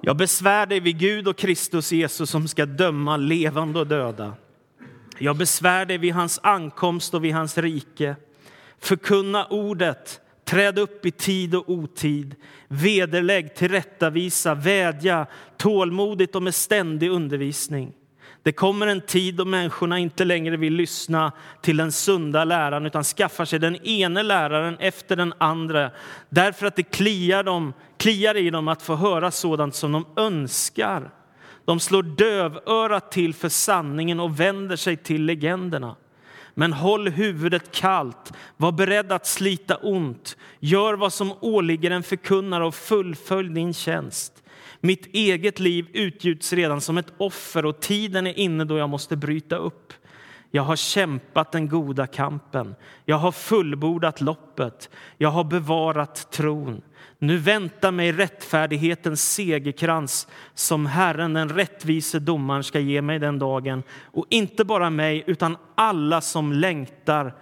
Jag 0.00 0.16
besvär 0.16 0.66
dig 0.66 0.80
vid 0.80 0.98
Gud 0.98 1.28
och 1.28 1.36
Kristus 1.36 1.92
Jesus 1.92 2.30
som 2.30 2.48
ska 2.48 2.66
döma 2.66 3.16
levande 3.16 3.80
och 3.80 3.86
döda. 3.86 4.34
Jag 5.18 5.36
besvär 5.36 5.86
dig 5.86 5.98
vid 5.98 6.14
hans 6.14 6.40
ankomst 6.42 7.14
och 7.14 7.24
vid 7.24 7.34
hans 7.34 7.58
rike. 7.58 8.16
Förkunna 8.78 9.46
ordet, 9.46 10.20
träd 10.44 10.78
upp 10.78 11.06
i 11.06 11.10
tid 11.10 11.54
och 11.54 11.70
otid. 11.70 12.34
Vederlägg, 12.68 13.54
tillrättavisa, 13.54 14.54
vädja 14.54 15.26
tålmodigt 15.56 16.34
och 16.34 16.42
med 16.42 16.54
ständig 16.54 17.10
undervisning. 17.10 17.92
Det 18.42 18.52
kommer 18.52 18.86
en 18.86 19.00
tid 19.00 19.34
då 19.34 19.44
människorna 19.44 19.98
inte 19.98 20.24
längre 20.24 20.56
vill 20.56 20.74
lyssna 20.74 21.32
till 21.60 21.76
den 21.76 21.92
sunda 21.92 22.44
läran 22.44 22.86
utan 22.86 23.04
skaffar 23.04 23.44
sig 23.44 23.58
den 23.58 23.86
ene 23.86 24.22
läraren 24.22 24.76
efter 24.78 25.16
den 25.16 25.34
andra 25.38 25.90
därför 26.28 26.66
att 26.66 26.76
det 26.76 26.82
kliar, 26.82 27.42
dem, 27.42 27.72
kliar 27.96 28.36
i 28.36 28.50
dem 28.50 28.68
att 28.68 28.82
få 28.82 28.94
höra 28.94 29.30
sådant 29.30 29.74
som 29.74 29.92
de 29.92 30.06
önskar. 30.16 31.10
De 31.64 31.80
slår 31.80 32.02
dövörat 32.02 33.12
till 33.12 33.34
för 33.34 33.48
sanningen 33.48 34.20
och 34.20 34.40
vänder 34.40 34.76
sig 34.76 34.96
till 34.96 35.24
legenderna. 35.24 35.96
Men 36.54 36.72
håll 36.72 37.08
huvudet 37.08 37.72
kallt, 37.72 38.32
var 38.56 38.72
beredd 38.72 39.12
att 39.12 39.26
slita 39.26 39.76
ont. 39.76 40.36
Gör 40.60 40.94
vad 40.94 41.12
som 41.12 41.32
åligger 41.40 41.90
en 41.90 42.02
förkunnare 42.02 42.66
och 42.66 42.74
fullfölj 42.74 43.54
din 43.54 43.74
tjänst. 43.74 44.42
Mitt 44.80 45.06
eget 45.14 45.60
liv 45.60 45.86
utgjuts 45.92 46.52
redan 46.52 46.80
som 46.80 46.98
ett 46.98 47.12
offer 47.18 47.66
och 47.66 47.80
tiden 47.80 48.26
är 48.26 48.38
inne 48.38 48.64
då 48.64 48.78
jag 48.78 48.88
måste 48.88 49.16
bryta 49.16 49.56
upp. 49.56 49.92
Jag 50.50 50.62
har 50.62 50.76
kämpat 50.76 51.52
den 51.52 51.68
goda 51.68 52.06
kampen. 52.06 52.74
Jag 53.04 53.16
har 53.16 53.32
fullbordat 53.32 54.20
loppet. 54.20 54.90
Jag 55.18 55.28
har 55.28 55.44
bevarat 55.44 56.30
tron. 56.30 56.82
Nu 57.22 57.38
väntar 57.38 57.90
mig 57.90 58.12
rättfärdighetens 58.12 59.34
segerkrans 59.34 60.28
som 60.54 60.86
Herren, 60.86 61.34
den 61.34 61.48
rättvise 61.48 62.18
domaren, 62.18 62.64
ska 62.64 62.80
ge 62.80 63.02
mig 63.02 63.18
den 63.18 63.38
dagen. 63.38 63.82
Och 64.00 64.26
inte 64.30 64.64
bara 64.64 64.90
mig, 64.90 65.24
utan 65.26 65.56
alla 65.74 66.20
som 66.20 66.52
längtar 66.52 67.34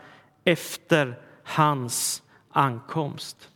efter 0.44 1.18
hans 1.44 2.22
ankomst. 2.52 3.49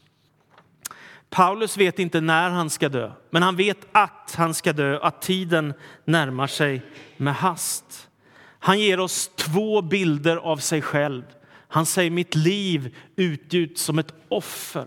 Paulus 1.30 1.76
vet 1.76 1.98
inte 1.98 2.20
när 2.20 2.50
han 2.50 2.70
ska 2.70 2.88
dö, 2.88 3.12
men 3.30 3.42
han 3.42 3.56
vet 3.56 3.86
att 3.92 4.34
han 4.36 4.54
ska 4.54 4.72
dö, 4.72 4.98
att 5.02 5.22
tiden 5.22 5.74
närmar 6.04 6.46
sig 6.46 6.82
med 7.16 7.34
hast. 7.34 8.08
Han 8.58 8.80
ger 8.80 9.00
oss 9.00 9.30
två 9.36 9.82
bilder 9.82 10.36
av 10.36 10.56
sig 10.56 10.82
själv. 10.82 11.22
Han 11.68 11.86
säger 11.86 12.10
mitt 12.10 12.34
liv 12.34 12.96
utgjuts 13.16 13.82
som 13.82 13.98
ett 13.98 14.14
offer. 14.28 14.86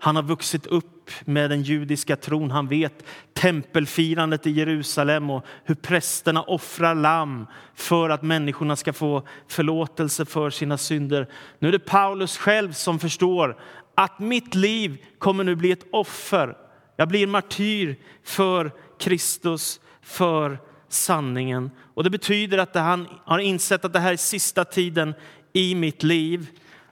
Han 0.00 0.16
har 0.16 0.22
vuxit 0.22 0.66
upp 0.66 1.10
med 1.24 1.50
den 1.50 1.62
judiska 1.62 2.16
tron. 2.16 2.50
Han 2.50 2.68
vet 2.68 3.04
tempelfirandet 3.32 4.46
i 4.46 4.50
Jerusalem 4.50 5.30
och 5.30 5.44
hur 5.64 5.74
prästerna 5.74 6.42
offrar 6.42 6.94
lamm 6.94 7.46
för 7.74 8.10
att 8.10 8.22
människorna 8.22 8.76
ska 8.76 8.92
få 8.92 9.22
förlåtelse 9.48 10.24
för 10.26 10.50
sina 10.50 10.78
synder. 10.78 11.28
Nu 11.58 11.68
är 11.68 11.72
det 11.72 11.78
Paulus 11.78 12.36
själv 12.36 12.72
som 12.72 12.98
förstår 12.98 13.60
att 13.94 14.18
mitt 14.18 14.54
liv 14.54 15.04
kommer 15.18 15.44
nu 15.44 15.56
bli 15.56 15.72
ett 15.72 15.86
offer. 15.92 16.56
Jag 16.96 17.08
blir 17.08 17.26
martyr 17.26 17.96
för 18.24 18.72
Kristus, 18.98 19.80
för 20.02 20.58
sanningen. 20.88 21.70
Och 21.94 22.04
Det 22.04 22.10
betyder 22.10 22.58
att 22.58 22.74
han 22.74 23.08
har 23.24 23.38
insett 23.38 23.84
att 23.84 23.92
det 23.92 23.98
här 23.98 24.12
är 24.12 24.16
sista 24.16 24.64
tiden 24.64 25.14
i 25.52 25.74
mitt 25.74 26.02
liv. 26.02 26.46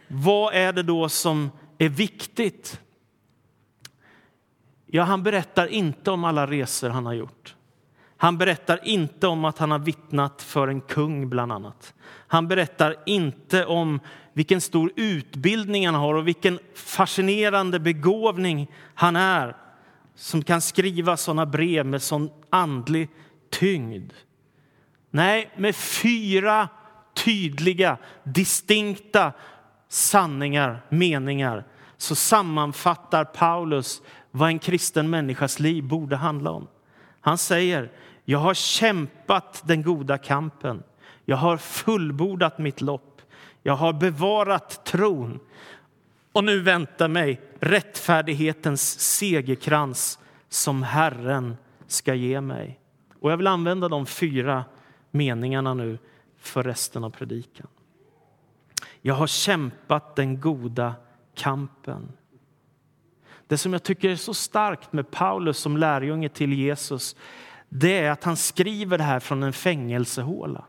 Vad 0.09 0.55
är 0.55 0.73
det 0.73 0.83
då 0.83 1.09
som 1.09 1.51
är 1.79 1.89
viktigt? 1.89 2.81
Ja, 4.97 5.03
han 5.03 5.23
berättar 5.23 5.67
inte 5.67 6.11
om 6.11 6.25
alla 6.25 6.47
resor 6.47 6.89
han 6.89 7.07
har 7.07 7.13
gjort. 7.13 7.55
Han 8.17 8.39
berättar 8.39 8.81
inte 8.83 9.27
om 9.27 9.45
att 9.45 9.59
han 9.59 9.71
har 9.71 9.79
vittnat 9.79 10.43
för 10.43 10.69
en 10.69 10.81
kung, 10.81 11.29
bland 11.29 11.53
annat. 11.53 11.95
Han 12.27 12.49
berättar 12.49 12.97
inte 13.07 13.67
om 13.67 14.01
vilken 14.33 14.61
stor 14.61 14.93
utbildning 14.97 15.87
han 15.87 15.95
har 15.95 16.15
och 16.15 16.29
vilken 16.29 16.59
fascinerande 16.75 17.81
begåvning 17.81 18.71
han 18.95 19.17
är 19.17 19.57
som 20.15 20.43
kan 20.43 20.61
skriva 20.61 21.17
såna 21.17 21.47
brev 21.47 21.87
med 21.87 22.03
sån 22.03 22.31
andlig 22.51 23.09
tyngd. 23.51 24.13
Nej, 25.11 25.51
med 25.57 25.77
fyra 25.77 26.69
tydliga, 27.15 27.97
distinkta 28.25 29.33
sanningar, 29.89 30.83
meningar 30.89 31.65
så 31.97 32.15
sammanfattar 32.15 33.25
Paulus 33.25 34.03
vad 34.37 34.49
en 34.49 34.59
kristen 34.59 35.11
människas 35.11 35.61
liv 35.61 35.85
borde 35.85 36.17
handla 36.17 36.51
om. 36.51 36.69
Han 37.21 37.39
säger 37.39 37.91
jag 38.25 38.39
har 38.39 38.55
kämpat 38.55 39.63
den 39.67 39.83
goda 39.83 40.19
kampen. 40.19 40.83
Jag 41.25 41.37
har 41.37 41.57
fullbordat 41.57 42.59
mitt 42.59 42.81
lopp. 42.81 43.23
Jag 43.63 43.77
har 43.77 43.93
bevarat 43.93 44.85
tron. 44.85 45.41
Och 46.33 46.45
nu 46.45 46.61
väntar 46.61 47.09
mig 47.09 47.41
rättfärdighetens 47.61 49.01
segerkrans 49.01 50.19
som 50.49 50.83
Herren 50.83 51.57
ska 51.87 52.15
ge 52.15 52.41
mig. 52.41 52.81
Och 53.21 53.33
jag 53.33 53.37
vill 53.37 53.47
använda 53.47 53.89
de 53.89 54.07
fyra 54.07 54.65
meningarna 55.11 55.75
nu 55.75 55.99
för 56.39 56.63
resten 56.63 57.05
av 57.05 57.11
predikan. 57.11 57.67
Jag 59.03 59.15
har 59.15 59.27
kämpat 59.27 60.17
den 60.17 60.41
goda 60.41 60.95
kampen. 61.35 62.13
Det 63.49 63.59
som 63.59 63.73
jag 63.73 63.83
tycker 63.83 64.11
är 64.11 64.17
så 64.17 64.35
starkt 64.35 64.93
med 64.93 65.11
Paulus 65.11 65.59
som 65.59 65.77
lärjunge 65.77 66.29
till 66.29 66.53
Jesus 66.53 67.17
det 67.69 67.99
är 67.99 68.11
att 68.11 68.25
han 68.25 68.37
skriver 68.37 68.99
det 68.99 69.05
här 69.05 69.21
från 69.21 69.43
en 69.43 69.53
fängelsehåla. 69.53 70.65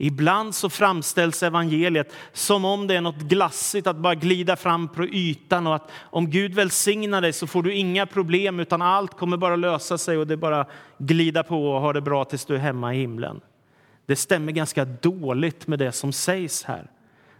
Ibland 0.00 0.54
så 0.54 0.70
framställs 0.70 1.42
evangeliet 1.42 2.12
som 2.32 2.64
om 2.64 2.86
det 2.86 2.94
är 2.94 3.00
något 3.00 3.18
glassigt 3.18 3.86
att 3.86 3.96
bara 3.96 4.14
glida 4.14 4.56
fram 4.56 4.88
på 4.88 5.04
ytan 5.04 5.66
och 5.66 5.74
att 5.74 5.90
om 6.00 6.30
Gud 6.30 6.54
välsignar 6.54 7.20
dig 7.20 7.32
så 7.32 7.46
får 7.46 7.62
du 7.62 7.74
inga 7.74 8.06
problem 8.06 8.60
utan 8.60 8.82
allt 8.82 9.16
kommer 9.16 9.36
bara 9.36 9.56
lösa 9.56 9.98
sig 9.98 10.18
och 10.18 10.26
det 10.26 10.34
är 10.34 10.36
bara 10.38 10.66
glida 10.98 11.42
på 11.42 11.70
och 11.70 11.80
ha 11.80 11.92
det 11.92 12.00
bra 12.00 12.24
tills 12.24 12.44
du 12.44 12.54
är 12.54 12.58
hemma 12.58 12.94
i 12.94 12.98
himlen. 12.98 13.40
Det 14.06 14.16
stämmer 14.16 14.52
ganska 14.52 14.84
dåligt 14.84 15.66
med 15.66 15.78
det 15.78 15.92
som 15.92 16.12
sägs 16.12 16.64
här. 16.64 16.90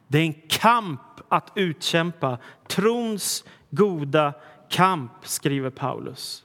Det 0.09 0.19
är 0.19 0.23
en 0.23 0.43
kamp 0.49 1.01
att 1.29 1.53
utkämpa, 1.55 2.39
trons 2.69 3.45
goda 3.71 4.33
kamp, 4.71 5.13
skriver 5.23 5.71
Paulus. 5.71 6.45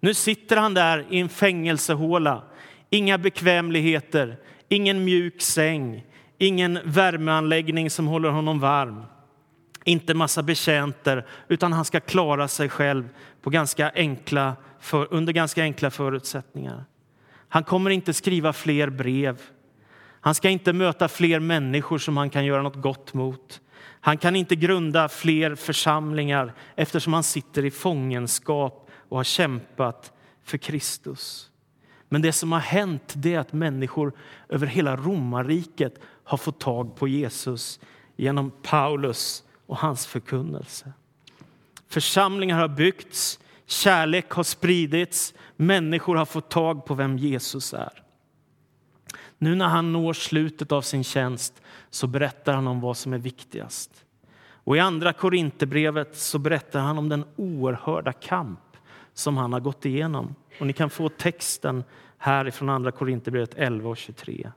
Nu 0.00 0.14
sitter 0.14 0.56
han 0.56 0.74
där 0.74 1.06
i 1.10 1.20
en 1.20 1.28
fängelsehåla. 1.28 2.42
Inga 2.90 3.18
bekvämligheter, 3.18 4.36
ingen 4.68 5.04
mjuk 5.04 5.42
säng, 5.42 6.04
ingen 6.38 6.78
värmeanläggning 6.84 7.90
som 7.90 8.06
håller 8.06 8.28
honom 8.28 8.60
varm. 8.60 9.02
Inte 9.84 10.14
massa 10.14 10.42
betjänter, 10.42 11.26
utan 11.48 11.72
han 11.72 11.84
ska 11.84 12.00
klara 12.00 12.48
sig 12.48 12.68
själv 12.68 13.08
på 13.42 13.50
ganska 13.50 13.92
enkla, 13.94 14.56
för, 14.80 15.08
under 15.10 15.32
ganska 15.32 15.62
enkla 15.62 15.90
förutsättningar. 15.90 16.84
Han 17.48 17.64
kommer 17.64 17.90
inte 17.90 18.14
skriva 18.14 18.52
fler 18.52 18.90
brev. 18.90 19.40
Han 20.20 20.34
ska 20.34 20.50
inte 20.50 20.72
möta 20.72 21.08
fler 21.08 21.40
människor 21.40 21.98
som 21.98 22.16
han 22.16 22.30
kan 22.30 22.44
göra 22.44 22.62
något 22.62 22.82
gott 22.82 23.14
mot. 23.14 23.60
Han 23.80 24.18
kan 24.18 24.36
inte 24.36 24.56
grunda 24.56 25.08
fler 25.08 25.54
församlingar 25.54 26.54
eftersom 26.76 27.12
han 27.12 27.22
sitter 27.22 27.64
i 27.64 27.70
fångenskap 27.70 28.90
och 29.08 29.16
har 29.16 29.24
kämpat 29.24 30.12
för 30.44 30.58
Kristus. 30.58 31.50
Men 32.08 32.22
det 32.22 32.32
som 32.32 32.52
har 32.52 32.60
hänt 32.60 33.12
det 33.16 33.34
är 33.34 33.38
att 33.38 33.52
människor 33.52 34.12
över 34.48 34.66
hela 34.66 34.96
romarriket 34.96 35.98
har 36.24 36.38
fått 36.38 36.60
tag 36.60 36.96
på 36.96 37.08
Jesus 37.08 37.80
genom 38.16 38.50
Paulus 38.62 39.44
och 39.66 39.78
hans 39.78 40.06
förkunnelse. 40.06 40.92
Församlingar 41.88 42.58
har 42.58 42.68
byggts, 42.68 43.40
kärlek 43.66 44.30
har 44.30 44.42
spridits, 44.42 45.34
människor 45.56 46.16
har 46.16 46.24
fått 46.24 46.50
tag 46.50 46.84
på 46.86 46.94
vem 46.94 47.18
Jesus 47.18 47.74
är. 47.74 48.02
Nu 49.38 49.54
när 49.54 49.68
han 49.68 49.92
når 49.92 50.12
slutet 50.12 50.72
av 50.72 50.82
sin 50.82 51.04
tjänst 51.04 51.62
så 51.90 52.06
berättar 52.06 52.52
han 52.52 52.66
om 52.66 52.80
vad 52.80 52.96
som 52.96 53.12
är 53.12 53.18
viktigast. 53.18 54.04
Och 54.40 54.76
I 54.76 54.80
Andra 54.80 55.12
Korinthierbrevet 55.12 56.16
så 56.16 56.38
berättar 56.38 56.80
han 56.80 56.98
om 56.98 57.08
den 57.08 57.24
oerhörda 57.36 58.12
kamp 58.12 58.60
som 59.14 59.36
han 59.36 59.52
har 59.52 59.60
gått 59.60 59.84
igenom. 59.84 60.34
Och 60.60 60.66
Ni 60.66 60.72
kan 60.72 60.90
få 60.90 61.08
texten 61.08 61.84
här 62.18 62.50
från 62.50 62.68
Andra 62.68 62.90
Korinthierbrevet 62.90 63.54
11 63.54 63.90
och 63.90 63.96
23. 63.96 64.50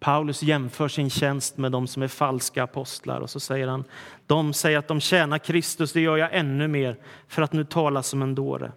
Paulus 0.00 0.42
jämför 0.42 0.88
sin 0.88 1.10
tjänst 1.10 1.56
med 1.56 1.72
de 1.72 1.86
som 1.86 2.02
är 2.02 2.08
falska 2.08 2.62
apostlar 2.62 3.20
och 3.20 3.30
så 3.30 3.40
säger 3.40 3.68
han 3.68 3.84
de 4.26 4.52
säger 4.52 4.78
att 4.78 4.88
de 4.88 5.00
tjänar 5.00 5.38
Kristus, 5.38 5.92
det 5.92 6.00
gör 6.00 6.16
jag 6.16 6.28
ännu 6.32 6.68
mer 6.68 6.96
för 7.28 7.42
att 7.42 7.52
nu 7.52 7.64
tala 7.64 8.02
som 8.02 8.22
en 8.22 8.34
dåre. 8.34 8.72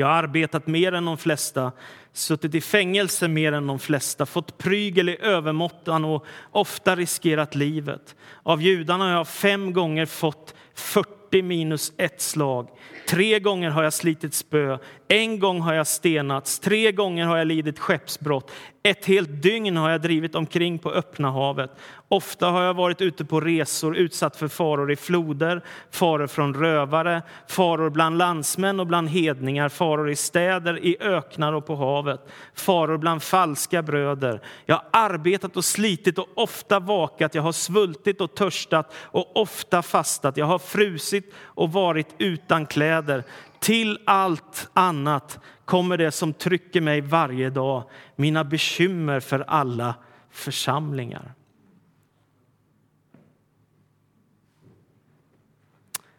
Jag 0.00 0.06
har 0.06 0.14
arbetat 0.14 0.66
mer 0.66 0.92
än 0.92 1.04
de 1.04 1.18
flesta, 1.18 1.72
suttit 2.12 2.54
i 2.54 2.60
fängelse 2.60 3.28
mer 3.28 3.52
än 3.52 3.66
de 3.66 3.78
flesta, 3.78 4.26
fått 4.26 4.58
prygel 4.58 5.08
i 5.08 5.16
övermåttan 5.20 6.04
och 6.04 6.26
ofta 6.52 6.96
riskerat 6.96 7.54
livet. 7.54 8.16
Av 8.42 8.62
judarna 8.62 9.04
har 9.04 9.12
jag 9.12 9.28
fem 9.28 9.72
gånger 9.72 10.06
fått 10.06 10.54
40 10.74 11.42
minus 11.42 11.92
ett 11.96 12.20
slag. 12.20 12.68
Tre 13.08 13.40
gånger 13.40 13.70
har 13.70 13.82
jag 13.82 13.92
slitit 13.92 14.34
spö, 14.34 14.78
en 15.08 15.38
gång 15.38 15.60
har 15.60 15.74
jag 15.74 15.86
stenats, 15.86 16.58
tre 16.58 16.92
gånger 16.92 17.26
har 17.26 17.36
jag 17.36 17.46
lidit 17.46 17.78
skeppsbrott. 17.78 18.50
Ett 18.82 19.04
helt 19.04 19.42
dygn 19.42 19.76
har 19.76 19.90
jag 19.90 20.00
drivit 20.00 20.34
omkring 20.34 20.78
på 20.78 20.90
öppna 20.90 21.30
havet. 21.30 21.70
Ofta 22.08 22.50
har 22.50 22.62
jag 22.62 22.74
varit 22.74 23.00
ute 23.00 23.24
på 23.24 23.40
resor, 23.40 23.96
utsatt 23.96 24.36
för 24.36 24.48
faror 24.48 24.92
i 24.92 24.96
floder, 24.96 25.64
faror 25.90 26.26
från 26.26 26.54
rövare, 26.54 27.22
faror 27.48 27.90
bland 27.90 28.18
landsmän 28.18 28.80
och 28.80 28.86
bland 28.86 29.08
hedningar, 29.08 29.68
faror 29.68 30.10
i 30.10 30.16
städer, 30.16 30.84
i 30.84 30.96
öknar 31.00 31.52
och 31.52 31.66
på 31.66 31.76
havet, 31.76 32.20
faror 32.54 32.98
bland 32.98 33.22
falska 33.22 33.82
bröder. 33.82 34.40
Jag 34.66 34.74
har 34.74 34.84
arbetat 34.90 35.56
och 35.56 35.64
slitit 35.64 36.18
och 36.18 36.28
ofta 36.34 36.80
vakat, 36.80 37.34
jag 37.34 37.42
har 37.42 37.52
svultit 37.52 38.20
och 38.20 38.34
törstat 38.34 38.94
och 38.94 39.36
ofta 39.36 39.82
fastat. 39.82 40.36
Jag 40.36 40.46
har 40.46 40.58
frusit 40.58 41.34
och 41.42 41.72
varit 41.72 42.14
utan 42.18 42.66
kläder. 42.66 43.24
Till 43.60 43.98
allt 44.04 44.70
annat 44.72 45.40
kommer 45.68 45.96
det 45.96 46.10
som 46.10 46.32
trycker 46.32 46.80
mig 46.80 47.00
varje 47.00 47.50
dag, 47.50 47.84
mina 48.16 48.44
bekymmer 48.44 49.20
för 49.20 49.40
alla 49.40 49.94
församlingar. 50.30 51.34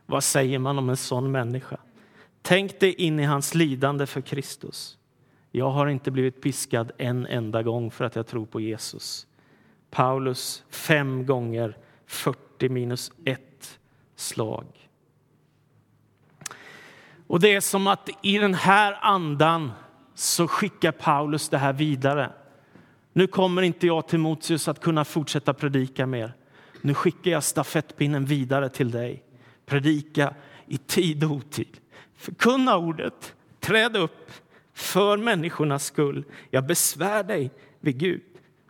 Vad 0.05 0.23
säger 0.23 0.59
man 0.59 0.77
om 0.77 0.89
en 0.89 0.97
sån 0.97 1.31
människa? 1.31 1.77
Tänk 2.41 2.79
dig 2.79 2.93
in 2.93 3.19
i 3.19 3.23
hans 3.23 3.55
lidande 3.55 4.05
för 4.05 4.21
Kristus. 4.21 4.97
Jag 5.51 5.69
har 5.69 5.87
inte 5.87 6.11
blivit 6.11 6.41
piskad 6.41 6.91
en 6.97 7.25
enda 7.25 7.63
gång 7.63 7.91
för 7.91 8.05
att 8.05 8.15
jag 8.15 8.27
tror 8.27 8.45
på 8.45 8.59
Jesus. 8.61 9.27
Paulus 9.89 10.63
fem 10.69 11.25
gånger 11.25 11.77
40 12.05 12.69
minus 12.69 13.11
ett 13.25 13.79
slag. 14.15 14.88
Och 17.29 17.39
det 17.39 17.55
är 17.55 17.61
som 17.61 17.87
att 17.87 18.09
i 18.21 18.37
den 18.37 18.53
här 18.53 18.97
andan 19.01 19.71
så 20.15 20.47
skickar 20.47 20.91
Paulus 20.91 21.49
det 21.49 21.57
här 21.57 21.73
vidare. 21.73 22.31
Nu 23.13 23.27
kommer 23.27 23.61
inte 23.61 23.87
jag 23.87 24.07
Timoteus 24.07 24.67
att 24.67 24.79
kunna 24.79 25.05
fortsätta 25.05 25.53
predika 25.53 26.05
mer. 26.05 26.33
Nu 26.81 26.93
skickar 26.93 27.31
jag 27.31 27.43
stafettpinnen 27.43 28.25
vidare 28.25 28.69
till 28.69 28.91
dig. 28.91 29.23
Predika 29.65 30.33
i 30.67 30.77
tid 30.77 31.23
och 31.23 31.31
otid. 31.31 31.77
Förkunna 32.15 32.77
ordet, 32.77 33.35
träd 33.59 33.97
upp 33.97 34.31
för 34.73 35.17
människornas 35.17 35.85
skull. 35.85 36.25
Jag 36.49 36.67
besvär 36.67 37.23
dig 37.23 37.51
vid 37.79 37.97
Gud 37.97 38.23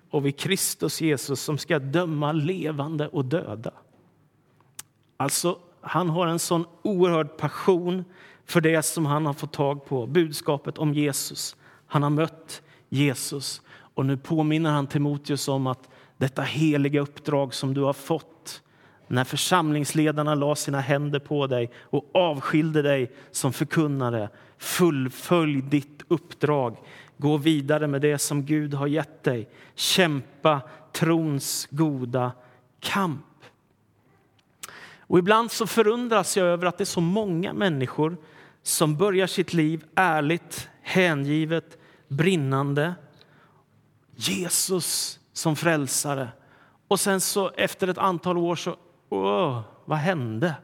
och 0.09 0.25
vid 0.25 0.39
Kristus 0.39 1.01
Jesus 1.01 1.41
som 1.41 1.57
ska 1.57 1.79
döma 1.79 2.31
levande 2.31 3.07
och 3.07 3.25
döda. 3.25 3.71
Alltså, 5.17 5.59
han 5.81 6.09
har 6.09 6.27
en 6.27 6.39
sån 6.39 6.65
oerhörd 6.81 7.37
passion 7.37 8.05
för 8.49 8.61
det 8.61 8.83
som 8.83 9.05
han 9.05 9.25
har 9.25 9.33
fått 9.33 9.53
tag 9.53 9.85
på, 9.85 10.07
budskapet 10.07 10.77
om 10.77 10.93
Jesus. 10.93 11.55
Han 11.87 12.03
har 12.03 12.09
mött 12.09 12.61
Jesus 12.89 13.61
och 13.93 14.05
nu 14.05 14.17
påminner 14.17 14.71
han 14.71 14.87
Timoteus 14.87 15.47
om 15.47 15.67
att 15.67 15.89
detta 16.17 16.41
heliga 16.41 17.01
uppdrag 17.01 17.53
som 17.53 17.73
du 17.73 17.81
har 17.81 17.93
fått 17.93 18.61
när 19.07 19.23
församlingsledarna 19.23 20.35
la 20.35 20.55
sina 20.55 20.79
händer 20.79 21.19
på 21.19 21.47
dig 21.47 21.71
och 21.75 22.09
avskilde 22.13 22.81
dig 22.81 23.11
som 23.31 23.53
förkunnare. 23.53 24.29
Fullfölj 24.57 25.61
ditt 25.61 26.01
uppdrag. 26.07 26.77
Gå 27.17 27.37
vidare 27.37 27.87
med 27.87 28.01
det 28.01 28.17
som 28.17 28.45
Gud 28.45 28.73
har 28.73 28.87
gett 28.87 29.23
dig. 29.23 29.49
Kämpa 29.75 30.61
trons 30.91 31.67
goda 31.71 32.31
kamp. 32.79 33.25
Och 34.99 35.19
ibland 35.19 35.51
så 35.51 35.67
förundras 35.67 36.37
jag 36.37 36.47
över 36.47 36.67
att 36.67 36.77
det 36.77 36.83
är 36.83 36.85
så 36.85 37.01
många 37.01 37.53
människor 37.53 38.17
som 38.63 38.95
börjar 38.97 39.27
sitt 39.27 39.53
liv 39.53 39.85
ärligt, 39.95 40.69
hängivet, 40.81 41.77
brinnande. 42.07 42.95
Jesus 44.15 45.19
som 45.33 45.55
frälsare. 45.55 46.29
Och 46.87 46.99
sen 46.99 47.21
så 47.21 47.49
efter 47.49 47.87
ett 47.87 47.97
antal 47.97 48.37
år 48.37 48.55
så, 48.55 48.75
åh, 49.09 49.61
vad 49.85 49.97
hände? 49.97 50.55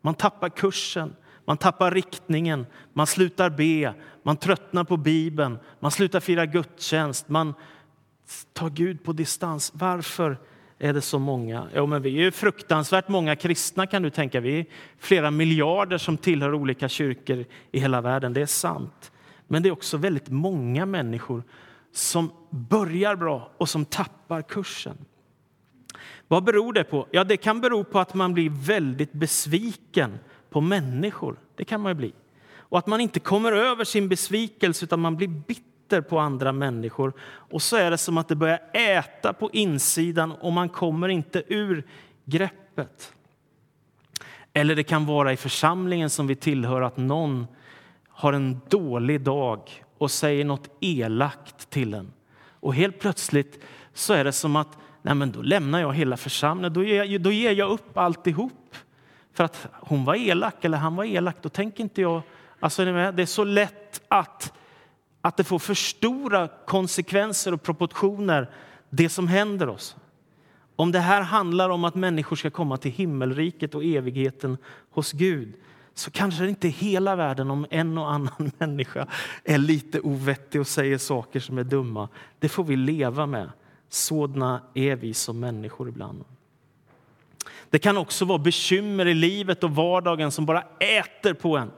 Man 0.00 0.14
tappar 0.14 0.48
kursen, 0.48 1.16
man 1.44 1.56
tappar 1.56 1.90
riktningen, 1.90 2.66
man 2.92 3.06
slutar 3.06 3.50
be, 3.50 3.94
man 4.22 4.36
tröttnar 4.36 4.84
på 4.84 4.96
Bibeln, 4.96 5.58
man 5.80 5.90
slutar 5.90 6.20
fira 6.20 6.46
gudstjänst, 6.46 7.28
man 7.28 7.54
tar 8.52 8.70
Gud 8.70 9.04
på 9.04 9.12
distans. 9.12 9.72
Varför 9.74 10.38
är 10.78 10.92
det 10.92 11.00
så 11.00 11.18
många? 11.18 11.68
Jo, 11.74 11.86
men 11.86 12.02
vi 12.02 12.26
är 12.26 12.30
fruktansvärt 12.30 13.08
många 13.08 13.36
kristna 13.36 13.86
kan 13.86 14.02
du 14.02 14.10
tänka. 14.10 14.40
Vi 14.40 14.60
är 14.60 14.66
flera 14.98 15.30
miljarder 15.30 15.98
som 15.98 16.16
tillhör 16.16 16.54
olika 16.54 16.88
kyrkor 16.88 17.44
i 17.72 17.80
hela 17.80 18.00
världen. 18.00 18.32
Det 18.32 18.40
är 18.40 18.46
sant. 18.46 19.12
Men 19.46 19.62
det 19.62 19.68
är 19.68 19.72
också 19.72 19.96
väldigt 19.96 20.28
många 20.28 20.86
människor 20.86 21.42
som 21.92 22.30
börjar 22.50 23.16
bra 23.16 23.50
och 23.58 23.68
som 23.68 23.84
tappar 23.84 24.42
kursen. 24.42 24.96
Vad 26.28 26.44
beror 26.44 26.72
det 26.72 26.84
på? 26.84 27.06
Ja, 27.10 27.24
det 27.24 27.36
kan 27.36 27.60
bero 27.60 27.84
på 27.84 27.98
att 27.98 28.14
man 28.14 28.34
blir 28.34 28.50
väldigt 28.50 29.12
besviken 29.12 30.18
på 30.50 30.60
människor. 30.60 31.36
Det 31.56 31.64
kan 31.64 31.80
man 31.80 31.96
bli. 31.96 32.12
Och 32.50 32.78
att 32.78 32.86
man 32.86 33.00
inte 33.00 33.20
kommer 33.20 33.52
över 33.52 33.84
sin 33.84 34.08
besvikelse 34.08 34.84
utan 34.84 35.00
man 35.00 35.16
blir 35.16 35.28
bitter 35.28 35.67
bitter 35.88 36.00
på 36.00 36.18
andra 36.18 36.52
människor. 36.52 37.12
Och 37.50 37.62
så 37.62 37.76
är 37.76 37.90
det 37.90 37.98
som 37.98 38.18
att 38.18 38.28
det 38.28 38.36
börjar 38.36 38.60
äta 38.72 39.32
på 39.32 39.50
insidan 39.52 40.32
och 40.32 40.52
man 40.52 40.68
kommer 40.68 41.08
inte 41.08 41.42
ur 41.48 41.84
greppet. 42.24 43.12
Eller 44.52 44.76
det 44.76 44.84
kan 44.84 45.06
vara 45.06 45.32
i 45.32 45.36
församlingen 45.36 46.10
som 46.10 46.26
vi 46.26 46.36
tillhör 46.36 46.82
att 46.82 46.96
någon 46.96 47.46
har 48.08 48.32
en 48.32 48.60
dålig 48.68 49.20
dag 49.20 49.84
och 49.98 50.10
säger 50.10 50.44
något 50.44 50.68
elakt 50.80 51.70
till 51.70 51.94
en. 51.94 52.12
Och 52.60 52.74
helt 52.74 52.98
plötsligt 52.98 53.64
så 53.94 54.12
är 54.12 54.24
det 54.24 54.32
som 54.32 54.56
att 54.56 54.78
nej 55.02 55.14
men 55.14 55.32
då 55.32 55.42
lämnar 55.42 55.80
jag 55.80 55.94
hela 55.94 56.16
församlingen. 56.16 56.72
Då 56.72 56.84
ger, 56.84 57.18
då 57.18 57.30
ger 57.30 57.52
jag 57.52 57.70
upp 57.70 57.98
alltihop. 57.98 58.74
För 59.32 59.44
att 59.44 59.66
hon 59.72 60.04
var 60.04 60.14
elak 60.14 60.64
eller 60.64 60.78
han 60.78 60.96
var 60.96 61.04
elak. 61.04 61.36
Då 61.42 61.48
tänker 61.48 61.82
inte 61.82 62.00
jag... 62.00 62.22
Alltså 62.60 62.84
det 62.84 63.22
är 63.22 63.26
så 63.26 63.44
lätt 63.44 64.00
att 64.08 64.52
att 65.28 65.36
det 65.36 65.44
får 65.44 65.58
för 65.58 65.74
stora 65.74 66.48
konsekvenser 66.66 67.54
och 67.54 67.62
proportioner, 67.62 68.50
det 68.90 69.08
som 69.08 69.28
händer 69.28 69.68
oss. 69.68 69.96
Om 70.76 70.92
det 70.92 71.00
här 71.00 71.22
handlar 71.22 71.70
om 71.70 71.84
att 71.84 71.94
människor 71.94 72.36
ska 72.36 72.50
komma 72.50 72.76
till 72.76 72.90
himmelriket 72.90 73.74
och 73.74 73.84
evigheten 73.84 74.58
hos 74.90 75.12
Gud 75.12 75.54
så 75.94 76.10
kanske 76.10 76.42
det 76.42 76.48
inte 76.48 76.68
hela 76.68 77.16
världen 77.16 77.50
om 77.50 77.66
en 77.70 77.98
och 77.98 78.12
annan 78.12 78.50
människa 78.58 79.06
är 79.44 79.58
lite 79.58 80.00
ovettig 80.00 80.60
och 80.60 80.66
säger 80.66 80.98
saker 80.98 81.40
som 81.40 81.58
är 81.58 81.64
dumma. 81.64 82.08
Det 82.38 82.48
får 82.48 82.64
vi 82.64 82.76
leva 82.76 83.26
med. 83.26 83.50
Sådana 83.88 84.62
är 84.74 84.96
vi 84.96 85.14
som 85.14 85.40
människor 85.40 85.88
ibland. 85.88 86.24
Det 87.70 87.78
kan 87.78 87.96
också 87.96 88.24
vara 88.24 88.38
bekymmer 88.38 89.06
i 89.06 89.14
livet 89.14 89.64
och 89.64 89.70
vardagen 89.70 90.30
som 90.30 90.46
bara 90.46 90.62
äter 90.78 91.34
på 91.34 91.56
en. 91.56 91.70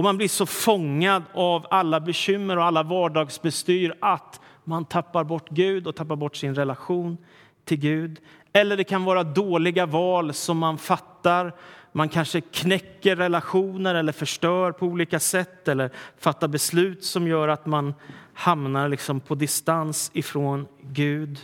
Och 0.00 0.04
man 0.04 0.16
blir 0.16 0.28
så 0.28 0.46
fångad 0.46 1.22
av 1.32 1.66
alla 1.70 2.00
bekymmer 2.00 2.56
och 2.56 2.64
alla 2.64 2.82
vardagsbestyr 2.82 3.94
att 4.00 4.40
man 4.64 4.84
tappar 4.84 5.24
bort 5.24 5.48
Gud 5.50 5.86
och 5.86 5.96
tappar 5.96 6.16
bort 6.16 6.36
sin 6.36 6.54
relation 6.54 7.18
till 7.64 7.78
Gud. 7.78 8.20
Eller 8.52 8.76
det 8.76 8.84
kan 8.84 9.04
vara 9.04 9.24
dåliga 9.24 9.86
val 9.86 10.32
som 10.32 10.58
man 10.58 10.78
fattar. 10.78 11.52
Man 11.92 12.08
kanske 12.08 12.40
knäcker 12.40 13.16
relationer 13.16 13.94
eller 13.94 14.12
förstör 14.12 14.72
på 14.72 14.86
olika 14.86 15.20
sätt 15.20 15.68
eller 15.68 15.90
fattar 16.18 16.48
beslut 16.48 17.04
som 17.04 17.28
gör 17.28 17.48
att 17.48 17.66
man 17.66 17.94
hamnar 18.34 18.88
liksom 18.88 19.20
på 19.20 19.34
distans 19.34 20.10
ifrån 20.14 20.66
Gud. 20.82 21.38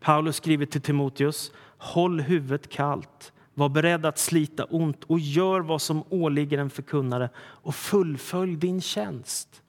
Paulus 0.00 0.36
skriver 0.36 0.66
till 0.66 0.82
Timoteus, 0.82 1.52
håll 1.78 2.20
huvudet 2.20 2.70
kallt, 2.70 3.32
var 3.58 3.68
beredd 3.68 4.06
att 4.06 4.18
slita 4.18 4.64
ont 4.64 5.04
och 5.04 5.20
gör 5.20 5.60
vad 5.60 5.82
som 5.82 6.04
åligger 6.08 6.58
en 6.58 6.70
förkunnare 6.70 7.30
och 7.38 7.74
fullfölj 7.74 8.56
din 8.56 8.80
tjänst. 8.80 9.62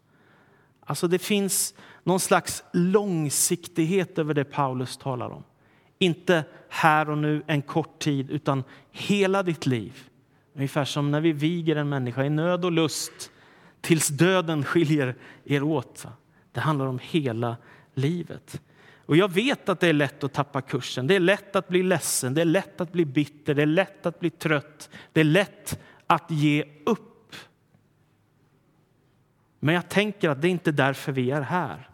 Alltså 0.80 1.08
det 1.08 1.20
finns 1.20 1.74
någon 2.04 2.20
slags 2.20 2.64
långsiktighet 2.74 4.20
över 4.20 4.34
det 4.34 4.44
Paulus 4.44 4.98
talar 4.98 5.30
om. 5.30 5.44
Inte 6.00 6.44
här 6.70 7.10
och 7.10 7.18
nu, 7.18 7.44
en 7.48 7.62
kort 7.62 8.00
tid, 8.00 8.32
utan 8.32 8.64
hela 8.92 9.44
ditt 9.44 9.66
liv. 9.66 10.10
Ungefär 10.56 10.86
som 10.86 11.12
när 11.12 11.22
vi 11.22 11.32
viger 11.32 11.76
en 11.76 11.90
människa 11.90 12.24
i 12.24 12.30
nöd 12.30 12.66
och 12.66 12.72
lust 12.72 13.32
tills 13.82 14.08
döden 14.08 14.64
skiljer 14.64 15.16
er 15.46 15.64
åt. 15.64 16.06
Det 16.52 16.60
handlar 16.60 16.86
om 16.86 17.00
hela 17.04 17.58
livet. 17.94 18.62
Och 19.10 19.18
jag 19.18 19.32
vet 19.32 19.70
att 19.70 19.80
det 19.80 19.88
är 19.88 19.94
lätt 19.94 20.24
att 20.24 20.34
tappa 20.34 20.62
kursen. 20.62 21.08
Det 21.08 21.16
är 21.16 21.20
lätt 21.20 21.56
att 21.56 21.68
bli 21.68 21.84
ledsen, 21.84 22.34
det 22.34 22.42
är 22.42 22.46
lätt 22.46 22.82
att 22.82 22.92
bli 22.92 23.06
bitter, 23.06 23.54
det 23.54 23.62
är 23.62 23.66
lätt 23.66 24.06
att 24.06 24.20
bli 24.20 24.30
trött. 24.30 24.90
Det 25.14 25.20
är 25.20 25.24
lätt 25.24 25.80
att 26.08 26.32
ge 26.32 26.64
upp. 26.86 27.36
Men 29.60 29.76
jag 29.76 29.90
tänker 29.90 30.30
att 30.30 30.42
det 30.42 30.48
är 30.48 30.52
inte 30.52 30.72
därför 30.72 31.12
vi 31.12 31.32
är 31.32 31.42
här. 31.42 31.90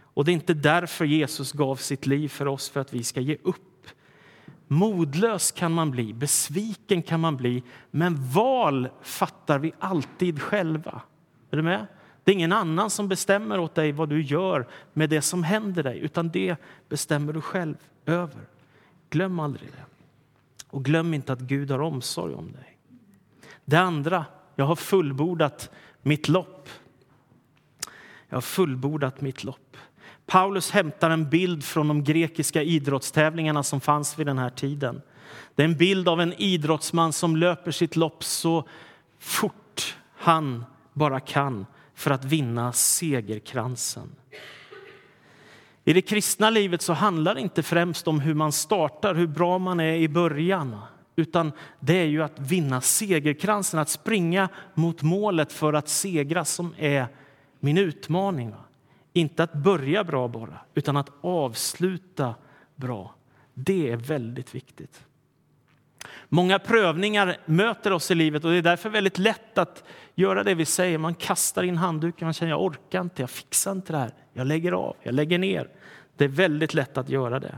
Och 0.00 0.24
det 0.24 0.30
är 0.30 0.32
inte 0.32 0.54
därför 0.54 1.04
Jesus 1.04 1.52
gav 1.52 1.76
sitt 1.76 2.06
liv 2.06 2.28
för 2.28 2.46
oss, 2.46 2.70
för 2.70 2.80
att 2.80 2.92
vi 2.92 3.04
ska 3.04 3.20
ge 3.20 3.36
upp. 3.42 3.86
Modlös 4.66 5.50
kan 5.52 5.72
man 5.72 5.90
bli, 5.90 6.12
besviken 6.14 7.02
kan 7.02 7.20
man 7.20 7.36
bli, 7.36 7.62
men 7.90 8.30
val 8.32 8.88
fattar 9.02 9.58
vi 9.58 9.72
alltid 9.78 10.42
själva. 10.42 11.02
Är 11.50 11.56
du 11.56 11.62
med? 11.62 11.86
Det 12.28 12.32
är 12.32 12.34
ingen 12.34 12.52
annan 12.52 12.90
som 12.90 13.08
bestämmer 13.08 13.58
åt 13.58 13.74
dig 13.74 13.92
vad 13.92 14.08
du 14.08 14.22
gör 14.22 14.66
med 14.92 15.10
det 15.10 15.22
som 15.22 15.44
händer 15.44 15.82
dig, 15.82 15.98
utan 15.98 16.28
det 16.28 16.56
bestämmer 16.88 17.32
du 17.32 17.40
själv 17.40 17.76
över. 18.06 18.40
Glöm 19.10 19.40
aldrig 19.40 19.70
det. 19.72 19.84
Och 20.66 20.84
glöm 20.84 21.14
inte 21.14 21.32
att 21.32 21.40
Gud 21.40 21.70
har 21.70 21.78
omsorg 21.78 22.34
om 22.34 22.52
dig. 22.52 22.78
Det 23.64 23.76
andra, 23.76 24.24
jag 24.54 24.64
har 24.64 24.76
fullbordat 24.76 25.70
mitt 26.02 26.28
lopp. 26.28 26.68
Jag 28.28 28.36
har 28.36 28.42
fullbordat 28.42 29.20
mitt 29.20 29.44
lopp. 29.44 29.76
Paulus 30.26 30.70
hämtar 30.70 31.10
en 31.10 31.30
bild 31.30 31.64
från 31.64 31.88
de 31.88 32.04
grekiska 32.04 32.62
idrottstävlingarna 32.62 33.62
som 33.62 33.80
fanns 33.80 34.18
vid 34.18 34.26
den 34.26 34.38
här 34.38 34.50
tiden. 34.50 35.02
Det 35.54 35.62
är 35.62 35.68
en 35.68 35.76
bild 35.76 36.08
av 36.08 36.20
en 36.20 36.32
idrottsman 36.32 37.12
som 37.12 37.36
löper 37.36 37.70
sitt 37.70 37.96
lopp 37.96 38.24
så 38.24 38.68
fort 39.18 39.96
han 40.16 40.64
bara 40.92 41.20
kan 41.20 41.66
för 41.98 42.10
att 42.10 42.24
vinna 42.24 42.72
segerkransen. 42.72 44.08
I 45.84 45.92
det 45.92 46.02
kristna 46.02 46.50
livet 46.50 46.82
så 46.82 46.92
handlar 46.92 47.34
det 47.34 47.40
inte 47.40 47.62
främst 47.62 48.08
om 48.08 48.20
hur 48.20 48.34
man 48.34 48.52
startar, 48.52 49.14
hur 49.14 49.26
bra 49.26 49.58
man 49.58 49.80
är 49.80 49.94
i 49.94 50.08
början 50.08 50.76
utan 51.16 51.52
det 51.80 51.94
är 51.94 52.04
ju 52.04 52.22
att 52.22 52.38
vinna 52.38 52.80
segerkransen, 52.80 53.80
att 53.80 53.88
springa 53.88 54.48
mot 54.74 55.02
målet 55.02 55.52
för 55.52 55.72
att 55.72 55.88
segra 55.88 56.44
som 56.44 56.74
är 56.78 57.06
min 57.60 57.78
utmaning. 57.78 58.54
Inte 59.12 59.42
att 59.42 59.52
börja 59.52 60.04
bra 60.04 60.28
bara, 60.28 60.60
utan 60.74 60.96
att 60.96 61.10
avsluta 61.20 62.34
bra. 62.74 63.14
Det 63.54 63.90
är 63.90 63.96
väldigt 63.96 64.54
viktigt. 64.54 65.04
Många 66.28 66.58
prövningar 66.58 67.36
möter 67.44 67.92
oss 67.92 68.10
i 68.10 68.14
livet 68.14 68.44
och 68.44 68.50
det 68.50 68.56
är 68.56 68.62
därför 68.62 68.90
väldigt 68.90 69.18
lätt 69.18 69.58
att 69.58 69.84
göra 70.14 70.44
det 70.44 70.54
vi 70.54 70.64
säger. 70.64 70.98
Man 70.98 71.14
kastar 71.14 71.62
in 71.62 71.76
handduken, 71.76 72.26
man 72.26 72.34
känner 72.34 72.52
jag 72.52 72.62
orkar 72.62 73.00
inte, 73.00 73.22
jag 73.22 73.30
fixar 73.30 73.72
inte 73.72 73.92
det 73.92 73.98
här. 73.98 74.10
Jag 74.32 74.46
lägger 74.46 74.72
av, 74.72 74.96
jag 75.02 75.14
lägger 75.14 75.38
ner. 75.38 75.68
Det 76.16 76.24
är 76.24 76.28
väldigt 76.28 76.74
lätt 76.74 76.98
att 76.98 77.08
göra 77.08 77.40
det. 77.40 77.56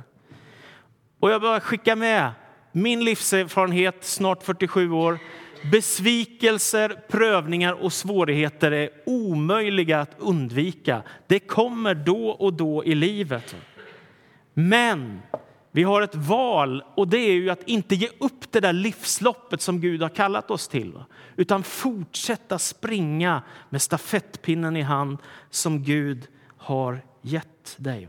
Och 1.21 1.31
jag 1.31 1.43
bara 1.43 1.61
skicka 1.61 1.97
med 1.97 2.31
min 2.73 3.05
livserfarenhet, 3.05 3.97
snart 4.01 4.43
47 4.43 4.91
år. 4.91 5.19
Besvikelser, 5.71 7.03
prövningar 7.09 7.73
och 7.73 7.93
svårigheter 7.93 8.73
är 8.73 8.91
omöjliga 9.07 10.01
att 10.01 10.15
undvika. 10.19 11.03
Det 11.27 11.39
kommer 11.39 11.95
då 11.95 12.29
och 12.31 12.53
då 12.53 12.85
i 12.85 12.95
livet. 12.95 13.57
Men 14.55 15.23
vi 15.73 15.83
har 15.83 16.03
ett 16.03 16.15
val 16.15 16.85
och 16.95 17.09
det 17.09 17.19
är 17.19 17.33
ju 17.33 17.51
att 17.51 17.69
inte 17.69 17.95
ge 17.95 18.09
upp 18.21 18.53
det 18.53 18.61
där 18.61 18.73
livsloppet 18.73 19.61
som 19.61 19.81
Gud 19.81 20.03
har 20.03 20.09
kallat 20.09 20.51
oss 20.51 20.69
till. 20.69 21.03
Utan 21.37 21.63
fortsätta 21.63 22.59
springa 22.59 23.43
med 23.69 23.83
stafettpinnen 23.83 24.77
i 24.77 24.83
hand 24.83 25.19
som 25.51 25.83
Gud 25.83 26.29
har 26.57 27.03
gett 27.23 27.75
dig. 27.77 28.09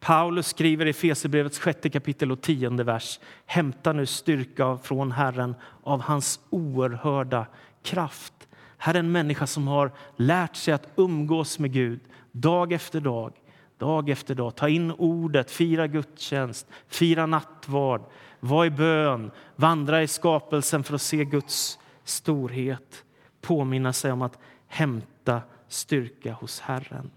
Paulus 0.00 0.46
skriver 0.46 0.86
i 0.86 0.92
Fesebrevets 0.92 1.58
sjätte 1.58 1.90
kapitel 1.90 2.32
och 2.32 2.40
tionde 2.40 2.84
vers. 2.84 3.20
Hämta 3.46 3.92
nu 3.92 4.06
styrka 4.06 4.78
från 4.82 5.12
Herren 5.12 5.54
av 5.82 6.00
hans 6.00 6.40
oerhörda 6.50 7.46
kraft. 7.82 8.32
Här 8.78 8.94
är 8.94 8.98
en 8.98 9.12
människa 9.12 9.46
som 9.46 9.68
har 9.68 9.92
lärt 10.16 10.56
sig 10.56 10.74
att 10.74 10.88
umgås 10.96 11.58
med 11.58 11.72
Gud 11.72 12.00
dag 12.32 12.72
efter 12.72 13.00
dag 13.00 13.32
dag 13.78 14.08
efter 14.08 14.34
dag. 14.34 14.56
Ta 14.56 14.68
in 14.68 14.90
ordet, 14.90 15.50
fira 15.50 15.86
gudstjänst, 15.86 16.66
fira 16.88 17.26
nattvard, 17.26 18.04
var 18.40 18.64
i 18.64 18.70
bön, 18.70 19.30
vandra 19.56 20.02
i 20.02 20.08
skapelsen 20.08 20.84
för 20.84 20.94
att 20.94 21.02
se 21.02 21.24
Guds 21.24 21.78
storhet. 22.04 23.04
Påminna 23.40 23.92
sig 23.92 24.12
om 24.12 24.22
att 24.22 24.38
hämta 24.66 25.42
styrka 25.68 26.32
hos 26.32 26.60
Herren. 26.60 27.10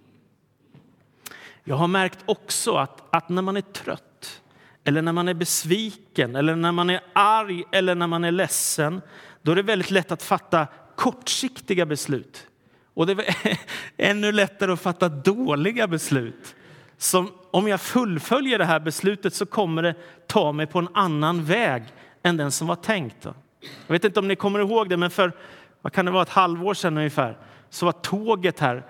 Jag 1.63 1.76
har 1.76 1.88
märkt 1.88 2.19
också 2.26 2.76
att, 2.76 3.15
att 3.15 3.30
när 3.30 3.41
man 3.41 3.58
är 3.58 3.62
trött 3.62 4.41
eller 4.84 5.02
när 5.02 5.13
man 5.13 5.28
är 5.28 5.34
besviken, 5.34 6.36
eller 6.36 6.56
när 6.56 6.72
man 6.72 6.89
är 6.89 7.02
arg 7.13 7.63
eller 7.72 7.95
när 7.95 8.08
man 8.08 8.24
är 8.24 8.32
ledsen 8.32 9.02
då 9.41 9.52
är 9.52 9.56
det 9.56 9.62
väldigt 9.62 9.91
lätt 9.91 10.12
att 10.12 10.24
fatta 10.24 10.67
kortsiktiga 10.95 11.86
beslut. 11.86 12.48
Och 12.93 13.08
det 13.08 13.12
är 13.12 13.60
ännu 13.97 14.32
lättare 14.32 14.71
att 14.71 14.82
fatta 14.82 15.10
dåliga 15.10 15.88
beslut. 15.88 16.56
Som 16.97 17.32
om 17.52 17.67
jag 17.67 17.82
fullföljer 17.82 18.58
det 18.58 18.65
här 18.65 18.80
beslutet 18.80 19.34
så 19.34 19.45
kommer 19.45 19.84
det 19.84 19.95
ta 20.28 20.52
mig 20.52 20.67
på 20.67 20.80
en 20.80 20.89
annan 20.93 21.43
väg 21.43 21.84
än 22.23 22.38
den 22.38 22.52
som 22.52 22.67
var 22.67 22.75
tänkt. 22.75 23.25
Jag 23.88 23.93
vet 23.93 24.04
inte 24.04 24.19
om 24.19 24.28
ni 24.28 24.36
kommer 24.36 24.60
ihåg 24.60 24.89
det, 24.89 24.97
men 24.97 25.10
för 25.10 25.32
vad 25.82 25.93
kan 25.93 26.06
det 26.06 26.12
vara, 26.12 26.23
ett 26.23 26.30
halvår 26.30 26.73
sedan 26.73 26.97
ungefär 26.97 27.38
så 27.69 27.86
var 27.86 27.91
tåget 27.91 28.60
här 28.60 28.86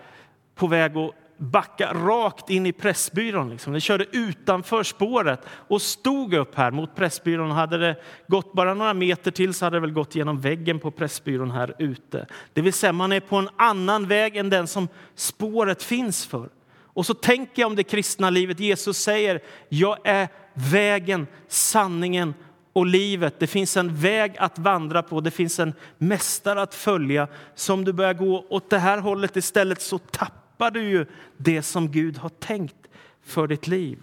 på 0.56 0.68
väg 0.68 0.98
att 0.98 1.14
backa 1.40 1.94
rakt 1.94 2.50
in 2.50 2.66
i 2.66 2.72
Pressbyrån. 2.72 3.50
Liksom. 3.50 3.74
Den 3.74 3.82
körde 3.82 4.06
utanför 4.12 4.84
spåret 4.84 5.42
och 5.50 5.82
stod 5.82 6.34
upp 6.34 6.56
här 6.56 6.72
mot 6.72 6.96
Pressbyrån. 6.96 7.52
Hade 7.52 7.78
det 7.78 7.96
gått 8.28 8.54
bara 8.54 8.74
några 8.74 8.94
meter 8.94 9.32
till 9.32 9.54
så 9.54 9.66
hade 9.66 9.76
det 9.76 9.82
väl 9.82 9.92
gått 9.92 10.16
genom 10.16 10.42
väggen 10.42 10.80
på 10.80 10.92
Pressbyrån 10.92 11.52
här 11.52 11.76
ute. 11.80 12.28
Det 12.54 12.62
vill 12.62 12.74
säga 12.74 12.94
man 12.94 13.12
är 13.12 13.20
på 13.20 13.36
en 13.36 13.50
annan 13.56 14.08
väg 14.08 14.38
än 14.38 14.50
den 14.50 14.68
som 14.68 14.88
spåret 15.16 15.84
finns 15.84 16.26
för. 16.26 16.50
Och 16.94 17.06
så 17.06 17.14
tänker 17.14 17.62
jag 17.62 17.68
om 17.68 17.76
det 17.76 17.84
kristna 17.84 18.30
livet. 18.30 18.60
Jesus 18.60 18.98
säger, 18.98 19.42
jag 19.70 19.98
är 20.04 20.28
vägen, 20.54 21.28
sanningen 21.48 22.34
och 22.74 22.86
livet. 22.86 23.40
Det 23.40 23.48
finns 23.48 23.78
en 23.78 23.96
väg 23.96 24.36
att 24.38 24.60
vandra 24.60 25.04
på, 25.04 25.22
det 25.22 25.32
finns 25.32 25.60
en 25.60 25.74
mästare 25.98 26.62
att 26.62 26.76
följa. 26.76 27.28
Så 27.56 27.74
om 27.74 27.86
du 27.86 27.94
börjar 27.94 28.14
gå 28.14 28.46
åt 28.50 28.70
det 28.70 28.80
här 28.80 28.98
hållet 28.98 29.38
istället 29.38 29.82
så 29.82 29.98
tappar 29.98 30.39
tappar 30.60 30.72
du 30.72 30.90
ju 30.90 31.06
det 31.38 31.62
som 31.62 31.92
Gud 31.92 32.18
har 32.18 32.30
tänkt 32.30 32.88
för 33.24 33.48
ditt 33.48 33.68
liv. 33.68 34.00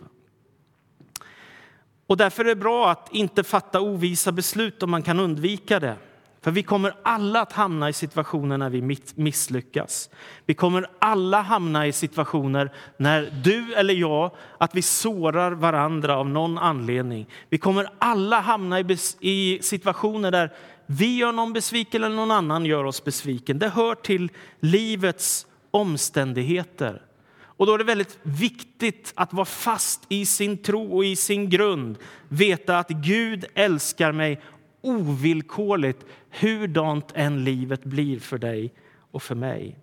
Och 2.07 2.16
därför 2.16 2.45
är 2.45 2.49
det 2.49 2.57
bra 2.57 2.90
att 2.90 3.09
inte 3.12 3.45
fatta 3.45 3.81
ovisa 3.81 4.33
beslut 4.33 4.83
om 4.83 4.90
man 4.90 5.03
kan 5.03 5.21
undvika 5.21 5.81
det. 5.81 5.97
För 6.40 6.51
vi 6.51 6.62
kommer 6.62 6.95
alla 7.03 7.40
att 7.40 7.53
hamna 7.53 7.88
i 7.88 7.92
situationer 7.92 8.59
när 8.59 8.71
vi 8.71 8.99
misslyckas. 9.14 10.11
Vi 10.47 10.55
kommer 10.55 10.87
alla 10.99 11.40
hamna 11.40 11.87
i 11.87 11.92
situationer 11.92 12.73
när 12.97 13.31
du 13.45 13.75
eller 13.75 13.95
jag, 13.95 14.31
att 14.59 14.75
vi 14.75 14.83
sårar 14.83 15.53
varandra 15.53 16.16
av 16.16 16.29
någon 16.29 16.59
anledning. 16.59 17.27
Vi 17.49 17.59
kommer 17.59 17.88
alla 17.99 18.40
hamna 18.40 18.81
i 19.21 19.59
situationer 19.62 20.31
där 20.31 20.53
vi 20.87 21.16
gör 21.16 21.33
någon 21.33 21.53
besviken 21.53 22.05
eller 22.05 22.16
någon 22.16 22.31
annan 22.31 22.64
gör 22.64 22.85
oss 22.85 23.05
besviken. 23.05 23.59
Det 23.59 23.69
hör 23.69 23.95
till 23.95 24.31
livets 24.61 25.47
omständigheter. 25.76 27.02
Och 27.38 27.66
då 27.66 27.74
är 27.74 27.78
det 27.78 27.84
väldigt 27.84 28.18
viktigt 28.22 29.12
att 29.16 29.32
vara 29.32 29.44
fast 29.44 30.02
i 30.08 30.26
sin 30.26 30.56
tro 30.56 30.96
och 30.96 31.04
i 31.04 31.16
sin 31.16 31.50
grund. 31.50 31.98
Veta 32.28 32.78
att 32.78 32.88
Gud 32.88 33.44
älskar 33.54 34.12
mig 34.12 34.40
ovillkorligt 34.80 36.04
hurdant 36.30 37.12
än 37.14 37.44
livet 37.44 37.84
blir 37.84 38.20
för 38.20 38.38
dig 38.38 38.72
och 39.10 39.22
för 39.22 39.34
mig. 39.34 39.78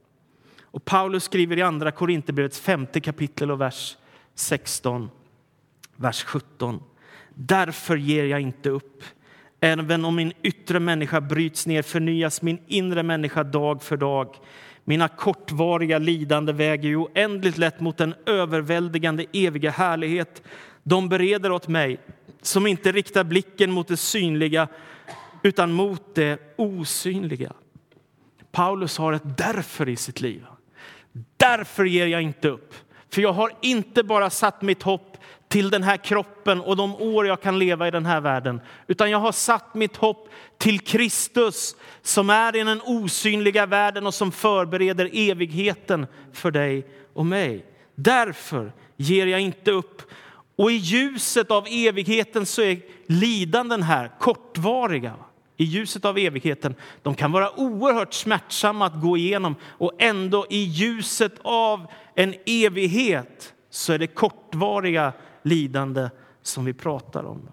Och 0.61 0.85
Paulus 0.85 1.23
skriver 1.23 1.57
i 1.57 1.61
Andra 1.61 1.91
Korinthierbrevets 1.91 2.59
femte 2.59 3.01
kapitel 3.01 3.51
och 3.51 3.61
vers 3.61 3.97
16. 4.35 5.09
vers 5.95 6.23
17. 6.23 6.83
Därför 7.35 7.97
ger 7.97 8.25
jag 8.25 8.41
inte 8.41 8.69
upp. 8.69 9.03
Även 9.59 10.05
om 10.05 10.15
min 10.15 10.33
yttre 10.41 10.79
människa 10.79 11.21
bryts 11.21 11.67
ner 11.67 11.81
förnyas 11.81 12.41
min 12.41 12.59
inre 12.67 13.03
människa 13.03 13.43
dag 13.43 13.83
för 13.83 13.97
dag. 13.97 14.35
Mina 14.83 15.07
kortvariga 15.07 15.97
lidande 15.97 16.53
väger 16.53 16.89
ju 16.89 16.97
oändligt 16.97 17.57
lätt 17.57 17.79
mot 17.79 17.97
den 17.97 18.15
överväldigande 18.25 19.25
eviga 19.33 19.71
härlighet 19.71 20.43
de 20.83 21.09
bereder 21.09 21.51
åt 21.51 21.67
mig 21.67 21.99
som 22.41 22.67
inte 22.67 22.91
riktar 22.91 23.23
blicken 23.23 23.71
mot 23.71 23.87
det 23.87 23.97
synliga 23.97 24.67
utan 25.43 25.71
mot 25.71 26.15
det 26.15 26.39
osynliga. 26.55 27.53
Paulus 28.51 28.97
har 28.97 29.13
ett 29.13 29.37
därför 29.37 29.89
i 29.89 29.95
sitt 29.95 30.21
liv. 30.21 30.45
Därför 31.37 31.85
ger 31.85 32.07
jag 32.07 32.21
inte 32.21 32.47
upp. 32.47 32.73
För 33.09 33.21
jag 33.21 33.33
har 33.33 33.51
inte 33.61 34.03
bara 34.03 34.29
satt 34.29 34.61
mitt 34.61 34.83
hopp 34.83 35.17
till 35.53 35.69
den 35.69 35.83
här 35.83 35.97
kroppen 35.97 36.61
och 36.61 36.75
de 36.75 36.95
år 36.95 37.27
jag 37.27 37.41
kan 37.41 37.59
leva 37.59 37.87
i 37.87 37.91
den 37.91 38.05
här 38.05 38.21
världen. 38.21 38.61
Utan 38.87 39.11
jag 39.11 39.19
har 39.19 39.31
satt 39.31 39.73
mitt 39.73 39.95
hopp 39.95 40.29
till 40.57 40.79
Kristus 40.79 41.75
som 42.01 42.29
är 42.29 42.55
i 42.55 42.63
den 42.63 42.81
osynliga 42.85 43.65
världen 43.65 44.07
och 44.07 44.13
som 44.13 44.31
förbereder 44.31 45.09
evigheten 45.13 46.07
för 46.31 46.51
dig 46.51 46.87
och 47.13 47.25
mig. 47.25 47.65
Därför 47.95 48.71
ger 48.97 49.27
jag 49.27 49.39
inte 49.39 49.71
upp. 49.71 50.01
Och 50.55 50.71
i 50.71 50.75
ljuset 50.75 51.51
av 51.51 51.67
evigheten 51.69 52.45
så 52.45 52.61
är 52.61 52.81
lidanden 53.07 53.83
här 53.83 54.11
kortvariga 54.19 55.13
i 55.57 55.63
ljuset 55.63 56.05
av 56.05 56.17
evigheten. 56.17 56.75
De 57.01 57.15
kan 57.15 57.31
vara 57.31 57.59
oerhört 57.59 58.13
smärtsamma 58.13 58.85
att 58.85 59.01
gå 59.01 59.17
igenom 59.17 59.55
och 59.65 59.91
ändå 59.99 60.45
i 60.49 60.63
ljuset 60.63 61.33
av 61.41 61.87
en 62.15 62.35
evighet 62.45 63.53
så 63.69 63.93
är 63.93 63.97
det 63.97 64.07
kortvariga 64.07 65.13
lidande 65.43 66.09
som 66.41 66.65
vi 66.65 66.73
pratar 66.73 67.23
om. 67.23 67.49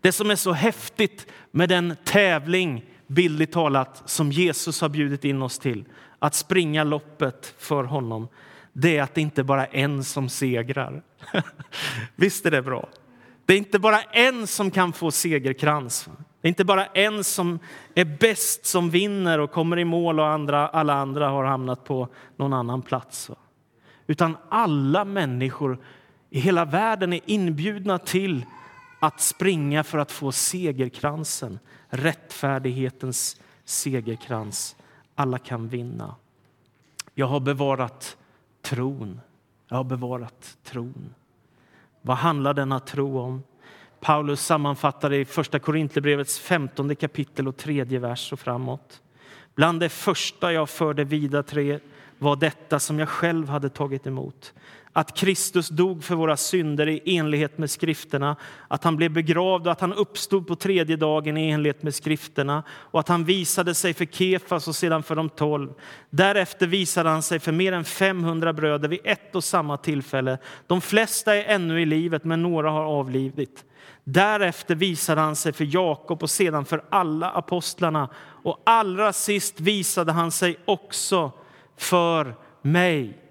Det 0.00 0.12
som 0.12 0.30
är 0.30 0.36
så 0.36 0.52
häftigt 0.52 1.26
med 1.50 1.68
den 1.68 1.96
tävling, 2.04 2.84
bildligt 3.06 3.52
talat, 3.52 4.02
som 4.04 4.32
Jesus 4.32 4.80
har 4.80 4.88
bjudit 4.88 5.24
in 5.24 5.42
oss 5.42 5.58
till, 5.58 5.84
att 6.18 6.34
springa 6.34 6.84
loppet 6.84 7.54
för 7.58 7.84
honom, 7.84 8.28
det 8.72 8.96
är 8.96 9.02
att 9.02 9.14
det 9.14 9.20
inte 9.20 9.44
bara 9.44 9.66
är 9.66 9.84
en 9.84 10.04
som 10.04 10.28
segrar. 10.28 11.02
Visst 12.16 12.46
är 12.46 12.50
det 12.50 12.62
bra? 12.62 12.88
Det 13.46 13.54
är 13.54 13.58
inte 13.58 13.78
bara 13.78 14.02
en 14.02 14.46
som 14.46 14.70
kan 14.70 14.92
få 14.92 15.10
segerkrans. 15.10 16.08
Det 16.40 16.46
är 16.46 16.48
inte 16.48 16.64
bara 16.64 16.86
en 16.86 17.24
som 17.24 17.58
är 17.94 18.04
bäst 18.04 18.66
som 18.66 18.90
vinner 18.90 19.38
och 19.38 19.50
kommer 19.50 19.78
i 19.78 19.84
mål 19.84 20.20
och 20.20 20.28
andra, 20.28 20.68
alla 20.68 20.94
andra 20.94 21.28
har 21.28 21.44
hamnat 21.44 21.84
på 21.84 22.08
någon 22.36 22.52
annan 22.52 22.82
plats. 22.82 23.30
Utan 24.06 24.36
alla 24.48 25.04
människor 25.04 25.78
i 26.30 26.40
hela 26.40 26.64
världen 26.64 27.12
är 27.12 27.20
inbjudna 27.26 27.98
till 27.98 28.44
att 29.00 29.20
springa 29.20 29.84
för 29.84 29.98
att 29.98 30.12
få 30.12 30.32
segerkransen, 30.32 31.58
rättfärdighetens 31.88 33.40
segerkrans. 33.64 34.76
Alla 35.14 35.38
kan 35.38 35.68
vinna. 35.68 36.14
Jag 37.14 37.26
har 37.26 37.40
bevarat 37.40 38.16
tron. 38.62 39.20
Jag 39.68 39.76
har 39.76 39.84
bevarat 39.84 40.56
tron. 40.64 41.14
Vad 42.02 42.16
handlar 42.16 42.54
denna 42.54 42.80
tro 42.80 43.18
om? 43.18 43.42
Paulus 44.00 44.40
sammanfattar 44.40 45.10
det 45.10 45.16
i 45.16 45.24
Första 45.24 45.58
Korinthierbrevets 45.58 46.38
15 46.38 46.96
kapitel 46.96 47.48
och 47.48 47.56
tredje 47.56 47.98
vers 47.98 48.32
och 48.32 48.40
framåt. 48.40 49.02
Bland 49.54 49.80
det 49.80 49.88
första 49.88 50.52
jag 50.52 50.70
förde 50.70 51.04
vidare 51.04 51.80
var 52.18 52.36
detta 52.36 52.78
som 52.78 52.98
jag 52.98 53.08
själv 53.08 53.48
hade 53.48 53.68
tagit 53.68 54.06
emot 54.06 54.54
att 54.92 55.16
Kristus 55.16 55.68
dog 55.68 56.04
för 56.04 56.14
våra 56.14 56.36
synder 56.36 56.88
i 56.88 57.16
enlighet 57.16 57.58
med 57.58 57.70
skrifterna, 57.70 58.36
att 58.68 58.84
han 58.84 58.96
blev 58.96 59.12
begravd 59.12 59.66
och 59.66 59.72
att 59.72 59.80
han 59.80 59.92
uppstod 59.92 60.46
på 60.46 60.56
tredje 60.56 60.96
dagen 60.96 61.36
i 61.36 61.50
enlighet 61.50 61.82
med 61.82 61.94
skrifterna 61.94 62.62
och 62.70 63.00
att 63.00 63.08
han 63.08 63.24
visade 63.24 63.74
sig 63.74 63.94
för 63.94 64.04
Kefas 64.04 64.68
och 64.68 64.76
sedan 64.76 65.02
för 65.02 65.16
de 65.16 65.28
tolv. 65.28 65.70
Därefter 66.10 66.66
visade 66.66 67.08
han 67.08 67.22
sig 67.22 67.38
för 67.38 67.52
mer 67.52 67.72
än 67.72 67.84
500 67.84 68.52
bröder 68.52 68.88
vid 68.88 69.00
ett 69.04 69.36
och 69.36 69.44
samma 69.44 69.76
tillfälle. 69.76 70.38
De 70.66 70.80
flesta 70.80 71.34
är 71.34 71.54
ännu 71.54 71.82
i 71.82 71.86
livet, 71.86 72.24
men 72.24 72.42
några 72.42 72.70
har 72.70 72.84
avlidit. 72.84 73.64
Därefter 74.04 74.74
visade 74.74 75.20
han 75.20 75.36
sig 75.36 75.52
för 75.52 75.74
Jakob 75.74 76.22
och 76.22 76.30
sedan 76.30 76.64
för 76.64 76.84
alla 76.90 77.30
apostlarna 77.30 78.08
och 78.42 78.62
allra 78.66 79.12
sist 79.12 79.60
visade 79.60 80.12
han 80.12 80.30
sig 80.30 80.58
också 80.64 81.32
för 81.76 82.34
mig. 82.62 83.27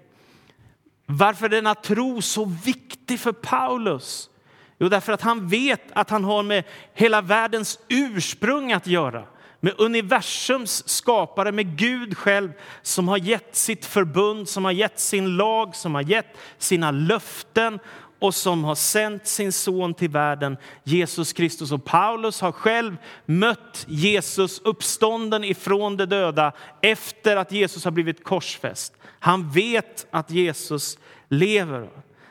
Varför 1.10 1.44
är 1.44 1.50
denna 1.50 1.74
tro 1.74 2.22
så 2.22 2.44
viktig 2.44 3.20
för 3.20 3.32
Paulus? 3.32 4.30
Jo, 4.78 4.88
därför 4.88 5.12
att 5.12 5.22
han 5.22 5.48
vet 5.48 5.82
att 5.92 6.10
han 6.10 6.24
har 6.24 6.42
med 6.42 6.64
hela 6.94 7.20
världens 7.20 7.78
ursprung 7.88 8.72
att 8.72 8.86
göra. 8.86 9.24
Med 9.60 9.74
universums 9.78 10.88
skapare, 10.88 11.52
med 11.52 11.76
Gud 11.78 12.16
själv 12.16 12.52
som 12.82 13.08
har 13.08 13.18
gett 13.18 13.56
sitt 13.56 13.84
förbund, 13.84 14.48
som 14.48 14.64
har 14.64 14.72
gett 14.72 15.00
sin 15.00 15.36
lag, 15.36 15.76
som 15.76 15.94
har 15.94 16.02
gett 16.02 16.36
sina 16.58 16.90
löften 16.90 17.78
och 18.18 18.34
som 18.34 18.64
har 18.64 18.74
sänt 18.74 19.26
sin 19.26 19.52
son 19.52 19.94
till 19.94 20.10
världen, 20.10 20.56
Jesus 20.84 21.32
Kristus. 21.32 21.72
Och 21.72 21.84
Paulus 21.84 22.40
har 22.40 22.52
själv 22.52 22.96
mött 23.26 23.84
Jesus 23.88 24.60
uppstånden 24.64 25.44
ifrån 25.44 25.96
de 25.96 26.06
döda 26.06 26.52
efter 26.82 27.36
att 27.36 27.52
Jesus 27.52 27.84
har 27.84 27.90
blivit 27.90 28.24
korsfäst. 28.24 28.92
Han 29.18 29.50
vet 29.50 30.06
att 30.10 30.30
Jesus 30.30 30.98
lever. 31.28 31.88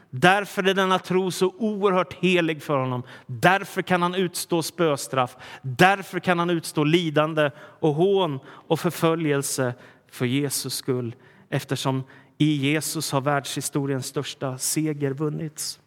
Därför 0.09 0.63
är 0.63 0.73
denna 0.73 0.99
tro 0.99 1.31
så 1.31 1.53
oerhört 1.57 2.13
helig 2.13 2.63
för 2.63 2.77
honom. 2.77 3.03
Därför 3.25 3.81
kan 3.81 4.01
han 4.01 4.15
utstå 4.15 4.63
spöstraff. 4.63 5.37
Därför 5.61 6.19
kan 6.19 6.39
han 6.39 6.49
utstå 6.49 6.83
lidande 6.83 7.51
och 7.79 7.93
hån 7.93 8.39
och 8.45 8.79
förföljelse 8.79 9.73
för 10.11 10.25
Jesus 10.25 10.73
skull 10.73 11.15
eftersom 11.49 12.03
i 12.37 12.55
Jesus 12.55 13.11
har 13.11 13.21
världshistoriens 13.21 14.05
största 14.05 14.57
seger 14.57 15.11
vunnits. 15.11 15.79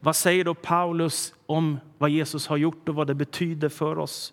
Vad 0.00 0.16
säger 0.16 0.44
då 0.44 0.54
Paulus 0.54 1.34
om 1.46 1.80
vad 1.98 2.10
Jesus 2.10 2.46
har 2.46 2.56
gjort 2.56 2.88
och 2.88 2.94
vad 2.94 3.06
det 3.06 3.14
betyder 3.14 3.68
för 3.68 3.98
oss? 3.98 4.32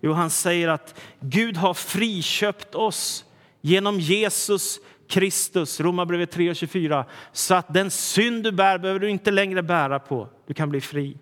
Jo, 0.00 0.12
han 0.12 0.30
säger 0.30 0.68
att 0.68 1.00
Gud 1.20 1.56
har 1.56 1.74
friköpt 1.74 2.74
oss 2.74 3.24
genom 3.60 4.00
Jesus 4.00 4.80
Kristus, 5.08 5.80
Romarbrevet 5.80 6.36
3.24, 6.36 7.04
så 7.32 7.54
att 7.54 7.74
den 7.74 7.90
synd 7.90 8.44
du 8.44 8.52
bär 8.52 8.78
behöver 8.78 9.00
du 9.00 9.10
inte 9.10 9.30
längre 9.30 9.62
bära 9.62 9.98
på. 9.98 10.28
Du 10.46 10.54
kan 10.54 10.70
bli 10.70 10.80
fri. 10.80 11.16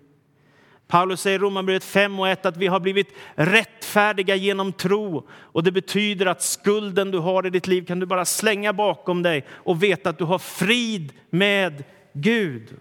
Paulus 0.87 1.21
säger 1.21 1.39
i 1.39 1.41
Romarbrevet 1.41 1.83
5 1.83 2.19
och 2.19 2.29
1 2.29 2.45
att 2.45 2.57
vi 2.57 2.67
har 2.67 2.79
blivit 2.79 3.15
rättfärdiga 3.35 4.35
genom 4.35 4.73
tro. 4.73 5.27
Och 5.31 5.63
Det 5.63 5.71
betyder 5.71 6.25
att 6.25 6.41
skulden 6.41 7.11
du 7.11 7.17
har 7.17 7.45
i 7.45 7.49
ditt 7.49 7.67
liv 7.67 7.85
kan 7.85 7.99
du 7.99 8.05
bara 8.05 8.25
slänga 8.25 8.73
bakom 8.73 9.23
dig 9.23 9.45
och 9.49 9.83
veta 9.83 10.09
att 10.09 10.17
du 10.17 10.23
har 10.23 10.39
frid 10.39 11.13
med 11.29 11.83
Gud. 12.13 12.75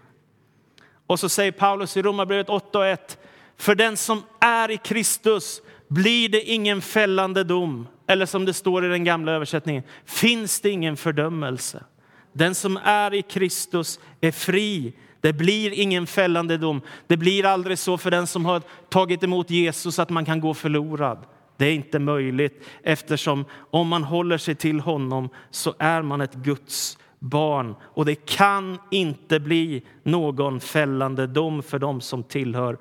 Och 1.06 1.20
så 1.20 1.28
säger 1.28 1.52
Paulus 1.52 1.96
i 1.96 2.02
Romarbrevet 2.02 2.48
8 2.48 2.78
och 2.78 2.86
1. 2.86 3.18
För 3.56 3.74
den 3.74 3.96
som 3.96 4.22
är 4.40 4.70
i 4.70 4.76
Kristus 4.76 5.62
blir 5.88 6.28
det 6.28 6.42
ingen 6.42 6.82
fällande 6.82 7.44
dom. 7.44 7.88
Eller 8.06 8.26
som 8.26 8.44
det 8.44 8.54
står 8.54 8.84
i 8.84 8.88
den 8.88 9.04
gamla 9.04 9.32
översättningen, 9.32 9.82
finns 10.04 10.60
det 10.60 10.70
ingen 10.70 10.96
fördömelse. 10.96 11.84
Den 12.32 12.54
som 12.54 12.76
är 12.84 13.14
i 13.14 13.22
Kristus 13.22 14.00
är 14.20 14.32
fri. 14.32 14.92
Det 15.22 15.32
blir 15.32 15.72
ingen 15.72 16.06
fällande 16.06 16.56
dom. 16.56 16.80
Det 17.06 17.16
blir 17.16 17.44
aldrig 17.44 17.78
så 17.78 17.98
för 17.98 18.10
den 18.10 18.26
som 18.26 18.44
har 18.44 18.62
tagit 18.88 19.22
emot 19.22 19.50
Jesus 19.50 19.98
att 19.98 20.10
man 20.10 20.24
kan 20.24 20.40
gå 20.40 20.54
förlorad. 20.54 21.18
Det 21.56 21.66
är 21.66 21.74
inte 21.74 21.98
möjligt 21.98 22.68
eftersom 22.82 23.44
om 23.70 23.88
man 23.88 24.04
håller 24.04 24.38
sig 24.38 24.54
till 24.54 24.80
honom 24.80 25.28
så 25.50 25.74
är 25.78 26.02
man 26.02 26.20
ett 26.20 26.34
Guds 26.34 26.98
barn 27.18 27.74
och 27.82 28.04
det 28.04 28.14
kan 28.14 28.78
inte 28.90 29.40
bli 29.40 29.82
någon 30.02 30.60
fällande 30.60 31.26
dom 31.26 31.62
för 31.62 31.78
dem 31.78 32.00
som 32.00 32.22
tillhör 32.22 32.78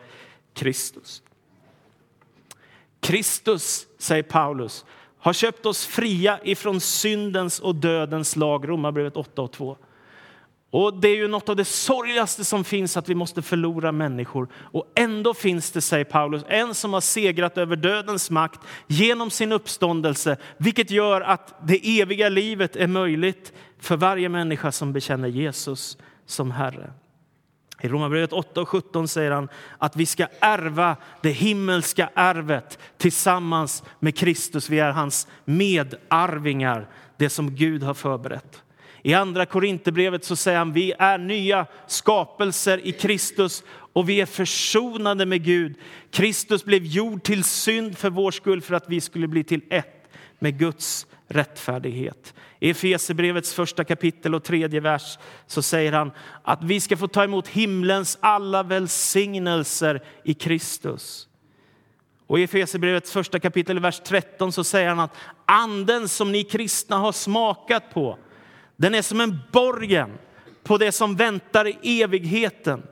Kristus. 0.53 1.23
Kristus, 2.99 3.87
säger 3.97 4.23
Paulus, 4.23 4.85
har 5.17 5.33
köpt 5.33 5.65
oss 5.65 5.85
fria 5.85 6.39
ifrån 6.43 6.81
syndens 6.81 7.59
och 7.59 7.75
dödens 7.75 8.35
lag. 8.35 8.69
Romarbrevet 8.69 9.17
8 9.17 9.41
och 9.41 9.51
2. 9.51 9.77
Och 10.71 10.93
Det 10.93 11.07
är 11.07 11.15
ju 11.15 11.27
något 11.27 11.49
av 11.49 11.55
det 11.55 11.65
sorgligaste 11.65 12.45
som 12.45 12.63
finns 12.63 12.97
att 12.97 13.09
vi 13.09 13.15
måste 13.15 13.41
förlora 13.41 13.91
människor. 13.91 14.47
Och 14.53 14.91
ändå 14.95 15.33
finns 15.33 15.71
det, 15.71 15.81
säger 15.81 16.05
Paulus, 16.05 16.43
en 16.47 16.73
som 16.75 16.93
har 16.93 17.01
segrat 17.01 17.57
över 17.57 17.75
dödens 17.75 18.29
makt 18.29 18.59
genom 18.87 19.31
sin 19.31 19.51
uppståndelse, 19.51 20.37
vilket 20.57 20.91
gör 20.91 21.21
att 21.21 21.67
det 21.67 22.01
eviga 22.01 22.29
livet 22.29 22.75
är 22.75 22.87
möjligt 22.87 23.53
för 23.79 23.97
varje 23.97 24.29
människa 24.29 24.71
som 24.71 24.93
bekänner 24.93 25.27
Jesus 25.27 25.97
som 26.25 26.51
Herre. 26.51 26.93
I 27.81 27.87
Romarbrevet 27.87 28.33
8 28.33 28.61
och 28.61 28.69
17 28.69 29.07
säger 29.07 29.31
han 29.31 29.49
att 29.77 29.95
vi 29.95 30.05
ska 30.05 30.27
ärva 30.39 30.95
det 31.21 31.31
himmelska 31.31 32.09
arvet 32.13 32.79
tillsammans 32.97 33.83
med 33.99 34.17
Kristus. 34.17 34.69
Vi 34.69 34.79
är 34.79 34.91
hans 34.91 35.27
medarvingar, 35.45 36.87
det 37.17 37.29
som 37.29 37.55
Gud 37.55 37.83
har 37.83 37.93
förberett. 37.93 38.63
I 39.03 39.13
andra 39.13 39.45
Korinthierbrevet 39.45 40.23
så 40.23 40.35
säger 40.35 40.57
han 40.57 40.73
vi 40.73 40.93
är 40.99 41.17
nya 41.17 41.65
skapelser 41.87 42.87
i 42.87 42.91
Kristus 42.91 43.63
och 43.93 44.09
vi 44.09 44.21
är 44.21 44.25
försonade 44.25 45.25
med 45.25 45.43
Gud. 45.43 45.75
Kristus 46.11 46.65
blev 46.65 46.85
gjord 46.85 47.23
till 47.23 47.43
synd 47.43 47.97
för 47.97 48.09
vår 48.09 48.31
skull 48.31 48.61
för 48.61 48.75
att 48.75 48.89
vi 48.89 49.01
skulle 49.01 49.27
bli 49.27 49.43
till 49.43 49.61
ett 49.69 50.09
med 50.39 50.59
Guds 50.59 51.07
rättfärdighet. 51.27 52.33
I 52.59 52.69
Efesierbrevets 52.69 53.53
första 53.53 53.83
kapitel 53.83 54.35
och 54.35 54.43
tredje 54.43 54.79
vers 54.79 55.17
så 55.47 55.61
säger 55.61 55.91
han 55.91 56.11
att 56.43 56.63
vi 56.63 56.79
ska 56.79 56.97
få 56.97 57.07
ta 57.07 57.23
emot 57.23 57.47
himlens 57.47 58.17
alla 58.21 58.63
välsignelser 58.63 60.03
i 60.23 60.33
Kristus. 60.33 61.27
Och 62.27 62.39
I 62.39 62.43
Efesierbrevets 62.43 63.11
första 63.11 63.39
kapitel, 63.39 63.79
vers 63.79 64.01
13, 64.05 64.51
så 64.51 64.63
säger 64.63 64.89
han 64.89 64.99
att 64.99 65.15
anden 65.45 66.07
som 66.07 66.31
ni 66.31 66.43
kristna 66.43 66.97
har 66.97 67.11
smakat 67.11 67.93
på, 67.93 68.17
den 68.81 68.95
är 68.95 69.01
som 69.01 69.21
en 69.21 69.39
borgen 69.51 70.11
på 70.63 70.77
det 70.77 70.91
som 70.91 71.15
väntar 71.15 71.67
i 71.67 72.01
evigheten. 72.01 72.83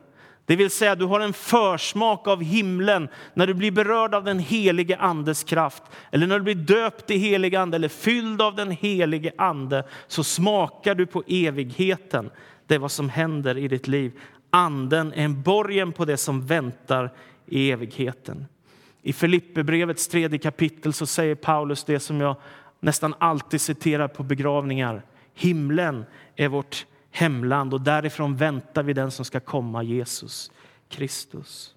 Det 0.44 0.56
vill 0.56 0.70
säga, 0.70 0.94
du 0.94 1.04
har 1.04 1.20
en 1.20 1.32
försmak 1.32 2.28
av 2.28 2.42
himlen 2.42 3.08
när 3.34 3.46
du 3.46 3.54
blir 3.54 3.70
berörd 3.70 4.14
av 4.14 4.24
den 4.24 4.38
helige 4.38 4.96
Andes 4.96 5.44
kraft. 5.44 5.82
Eller 6.10 6.26
när 6.26 6.38
du 6.38 6.44
blir 6.44 6.54
döpt 6.54 7.10
i 7.10 7.16
helig 7.16 7.56
ande 7.56 7.76
eller 7.76 7.88
fylld 7.88 8.42
av 8.42 8.54
den 8.54 8.70
helige 8.70 9.32
Ande 9.38 9.84
så 10.06 10.24
smakar 10.24 10.94
du 10.94 11.06
på 11.06 11.22
evigheten. 11.26 12.30
Det 12.66 12.74
är 12.74 12.78
vad 12.78 12.92
som 12.92 13.08
händer 13.08 13.58
i 13.58 13.68
ditt 13.68 13.88
liv. 13.88 14.12
Anden 14.50 15.12
är 15.12 15.24
en 15.24 15.42
borgen 15.42 15.92
på 15.92 16.04
det 16.04 16.16
som 16.16 16.46
väntar 16.46 17.10
i 17.46 17.70
evigheten. 17.70 18.46
I 19.02 19.12
Filipperbrevets 19.12 20.08
tredje 20.08 20.38
kapitel 20.38 20.92
så 20.92 21.06
säger 21.06 21.34
Paulus 21.34 21.84
det 21.84 22.00
som 22.00 22.20
jag 22.20 22.36
nästan 22.80 23.14
alltid 23.18 23.60
citerar 23.60 24.08
på 24.08 24.22
begravningar. 24.22 25.02
Himlen 25.34 26.04
är 26.36 26.48
vårt 26.48 26.86
hemland 27.10 27.74
och 27.74 27.80
därifrån 27.80 28.36
väntar 28.36 28.82
vi 28.82 28.92
den 28.92 29.10
som 29.10 29.24
ska 29.24 29.40
komma, 29.40 29.82
Jesus 29.82 30.50
Kristus. 30.88 31.74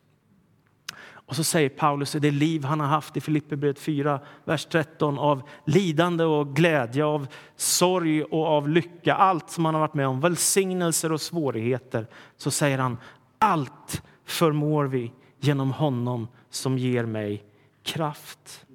Och 1.26 1.36
så 1.36 1.44
säger 1.44 1.70
Paulus 1.70 2.16
i 2.16 2.20
det 2.20 2.32
liv 2.32 2.63
han 2.63 2.80
har 2.80 2.88
haft 2.88 3.18
i 3.18 3.22
Filipperbrevet 3.22 3.80
4, 3.80 4.20
vers 4.46 4.66
13 4.66 5.20
av 5.20 5.42
lidande 5.66 6.24
och 6.24 6.56
glädje, 6.56 7.06
av 7.06 7.28
sorg 7.56 8.24
och 8.24 8.46
av 8.46 8.70
lycka, 8.70 9.16
allt 9.16 9.50
som 9.50 9.66
han 9.66 9.74
har 9.74 9.82
varit 9.82 9.94
med 9.94 10.08
om, 10.08 10.20
välsignelser 10.20 11.12
och 11.12 11.22
svårigheter, 11.22 12.08
så 12.38 12.52
säger 12.52 12.78
han 12.78 12.98
allt 13.39 14.02
förmår 14.26 14.86
vi 14.86 15.12
genom 15.39 15.72
honom 15.72 16.28
som 16.50 16.78
ger 16.78 17.06
mig 17.06 17.44
kraft. 17.84 18.66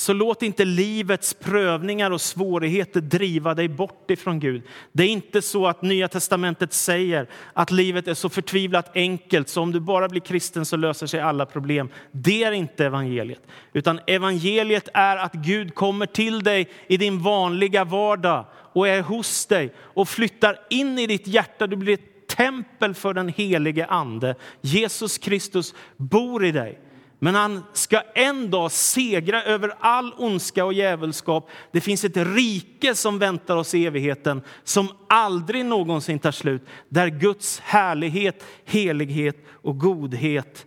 Så 0.00 0.12
låt 0.12 0.42
inte 0.42 0.64
livets 0.64 1.34
prövningar 1.34 2.10
och 2.10 2.20
svårigheter 2.20 3.00
driva 3.00 3.54
dig 3.54 3.68
bort 3.68 4.10
ifrån 4.10 4.40
Gud. 4.40 4.62
Det 4.92 5.02
är 5.02 5.08
inte 5.08 5.42
så 5.42 5.66
att 5.66 5.82
Nya 5.82 6.08
testamentet 6.08 6.72
säger 6.72 7.26
att 7.52 7.70
livet 7.70 8.08
är 8.08 8.14
så 8.14 8.28
förtvivlat 8.28 8.90
enkelt 8.96 9.48
så 9.48 9.62
om 9.62 9.72
du 9.72 9.80
bara 9.80 10.08
blir 10.08 10.20
kristen 10.20 10.64
så 10.64 10.76
löser 10.76 11.06
sig 11.06 11.20
alla 11.20 11.46
problem. 11.46 11.88
Det 12.12 12.44
är 12.44 12.52
inte 12.52 12.86
evangeliet. 12.86 13.42
Utan 13.72 14.00
evangeliet 14.06 14.88
är 14.94 15.16
att 15.16 15.32
Gud 15.32 15.74
kommer 15.74 16.06
till 16.06 16.42
dig 16.42 16.68
i 16.86 16.96
din 16.96 17.22
vanliga 17.22 17.84
vardag 17.84 18.44
och 18.72 18.88
är 18.88 19.02
hos 19.02 19.46
dig 19.46 19.74
och 19.78 20.08
flyttar 20.08 20.58
in 20.70 20.98
i 20.98 21.06
ditt 21.06 21.26
hjärta. 21.26 21.66
Du 21.66 21.76
blir 21.76 21.94
ett 21.94 22.28
tempel 22.36 22.94
för 22.94 23.14
den 23.14 23.28
helige 23.28 23.86
Ande. 23.86 24.34
Jesus 24.60 25.18
Kristus 25.18 25.74
bor 25.96 26.44
i 26.44 26.52
dig. 26.52 26.89
Men 27.22 27.34
han 27.34 27.64
ska 27.72 28.02
en 28.14 28.50
dag 28.50 28.72
segra 28.72 29.42
över 29.42 29.72
all 29.80 30.14
ondska 30.16 30.64
och 30.64 30.72
djävulskap. 30.72 31.50
Det 31.72 31.80
finns 31.80 32.04
ett 32.04 32.16
rike 32.16 32.94
som 32.94 33.18
väntar 33.18 33.56
oss 33.56 33.74
i 33.74 33.86
evigheten 33.86 34.42
som 34.64 34.88
aldrig 35.08 35.64
någonsin 35.64 36.18
tar 36.18 36.30
slut. 36.30 36.62
Där 36.88 37.08
Guds 37.08 37.60
härlighet, 37.60 38.44
helighet 38.64 39.36
och 39.50 39.78
godhet 39.78 40.66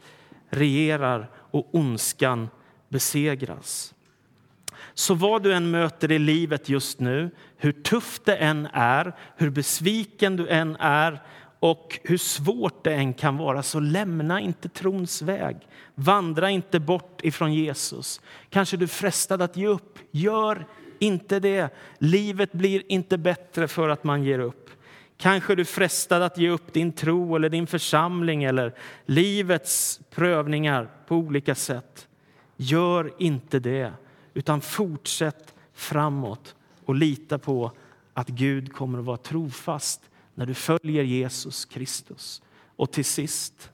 regerar 0.50 1.30
och 1.52 1.76
ondskan 1.76 2.50
besegras. 2.90 3.94
Så 4.94 5.14
vad 5.14 5.44
du 5.44 5.54
än 5.54 5.72
möter 5.72 6.12
i 6.12 6.20
livet 6.20 6.70
just 6.70 7.00
nu, 7.00 7.32
hur 7.58 7.72
tufft 7.72 8.26
det 8.26 8.36
än 8.36 8.68
är, 8.74 9.16
hur 9.38 9.50
besviken 9.50 10.36
du 10.36 10.48
än 10.48 10.76
är, 10.80 11.22
och 11.64 12.00
hur 12.04 12.18
svårt 12.18 12.84
det 12.84 12.94
än 12.94 13.14
kan 13.14 13.38
vara, 13.38 13.64
så 13.64 13.80
lämna 13.80 14.42
inte 14.42 14.70
trons 14.70 15.22
väg. 15.22 15.58
Vandra 15.96 16.50
inte 16.50 16.80
bort 16.80 17.20
ifrån 17.24 17.54
Jesus. 17.54 18.22
Kanske 18.50 18.78
du 18.78 18.84
är 18.84 18.88
frestad 18.88 19.42
att 19.42 19.58
ge 19.58 19.68
upp. 19.68 20.00
Gör 20.12 20.68
inte 21.00 21.40
det. 21.40 21.70
Livet 21.98 22.52
blir 22.52 22.84
inte 22.88 23.18
bättre 23.18 23.68
för 23.68 23.90
att 23.90 24.04
man 24.04 24.24
ger 24.24 24.40
upp. 24.40 24.70
Kanske 25.18 25.56
du 25.56 25.62
är 25.62 25.66
frestad 25.66 26.24
att 26.24 26.38
ge 26.38 26.50
upp 26.50 26.74
din 26.74 26.92
tro 26.92 27.36
eller 27.36 27.50
din 27.50 27.68
församling 27.68 28.44
eller 28.44 28.74
livets 29.06 30.00
prövningar 30.10 30.90
på 31.08 31.16
olika 31.16 31.56
sätt. 31.56 32.08
Gör 32.58 33.14
inte 33.20 33.60
det, 33.60 33.94
utan 34.34 34.62
fortsätt 34.62 35.54
framåt 35.74 36.56
och 36.86 36.96
lita 36.96 37.38
på 37.38 37.72
att 38.14 38.28
Gud 38.28 38.74
kommer 38.74 39.00
att 39.00 39.06
vara 39.06 39.18
trofast 39.18 40.02
när 40.36 40.46
du 40.46 40.54
följer 40.54 41.04
Jesus 41.04 41.66
Kristus. 41.66 42.42
Och 42.76 42.92
till 42.92 43.06
sist, 43.06 43.72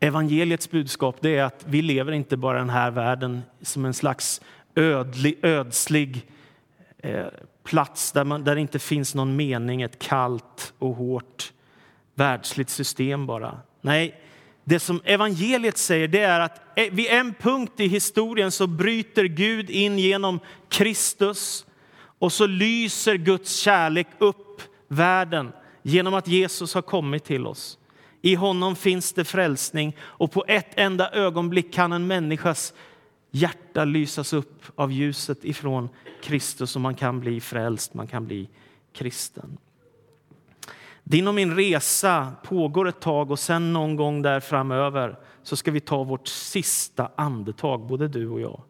evangeliets 0.00 0.70
budskap 0.70 1.16
det 1.20 1.36
är 1.36 1.44
att 1.44 1.64
vi 1.68 1.82
lever 1.82 2.12
inte 2.12 2.36
bara 2.36 2.58
i 2.58 2.60
den 2.60 2.70
här 2.70 2.90
världen 2.90 3.42
som 3.62 3.84
en 3.84 3.94
slags 3.94 4.40
ödlig, 4.74 5.38
ödslig 5.42 6.26
eh, 6.98 7.26
plats 7.64 8.12
där, 8.12 8.24
man, 8.24 8.44
där 8.44 8.54
det 8.54 8.60
inte 8.60 8.78
finns 8.78 9.14
någon 9.14 9.36
mening, 9.36 9.82
ett 9.82 9.98
kallt 9.98 10.72
och 10.78 10.94
hårt 10.94 11.52
världsligt 12.14 12.70
system 12.70 13.26
bara. 13.26 13.60
Nej, 13.80 14.20
det 14.64 14.80
som 14.80 15.00
evangeliet 15.04 15.78
säger 15.78 16.08
det 16.08 16.20
är 16.20 16.40
att 16.40 16.60
eh, 16.76 16.92
vid 16.92 17.06
en 17.06 17.34
punkt 17.34 17.80
i 17.80 17.86
historien 17.86 18.50
så 18.50 18.66
bryter 18.66 19.24
Gud 19.24 19.70
in 19.70 19.98
genom 19.98 20.40
Kristus 20.68 21.66
och 22.18 22.32
så 22.32 22.46
lyser 22.46 23.14
Guds 23.14 23.56
kärlek 23.56 24.06
upp 24.18 24.49
världen 24.90 25.52
genom 25.82 26.14
att 26.14 26.28
Jesus 26.28 26.74
har 26.74 26.82
kommit 26.82 27.24
till 27.24 27.46
oss. 27.46 27.78
I 28.22 28.34
honom 28.34 28.76
finns 28.76 29.12
det 29.12 29.24
frälsning 29.24 29.96
och 30.00 30.32
på 30.32 30.44
ett 30.48 30.70
enda 30.74 31.10
ögonblick 31.10 31.72
kan 31.72 31.92
en 31.92 32.06
människas 32.06 32.74
hjärta 33.30 33.84
lysas 33.84 34.32
upp 34.32 34.62
av 34.74 34.92
ljuset 34.92 35.44
ifrån 35.44 35.88
Kristus 36.22 36.76
och 36.76 36.82
man 36.82 36.94
kan 36.94 37.20
bli 37.20 37.40
frälst, 37.40 37.94
man 37.94 38.06
kan 38.06 38.26
bli 38.26 38.48
kristen. 38.92 39.58
Din 41.04 41.28
och 41.28 41.34
min 41.34 41.56
resa 41.56 42.32
pågår 42.44 42.88
ett 42.88 43.00
tag 43.00 43.30
och 43.30 43.38
sen 43.38 43.72
någon 43.72 43.96
gång 43.96 44.22
där 44.22 44.40
framöver 44.40 45.18
så 45.42 45.56
ska 45.56 45.70
vi 45.70 45.80
ta 45.80 46.04
vårt 46.04 46.28
sista 46.28 47.10
andetag, 47.16 47.86
både 47.86 48.08
du 48.08 48.28
och 48.28 48.40
jag. 48.40 48.62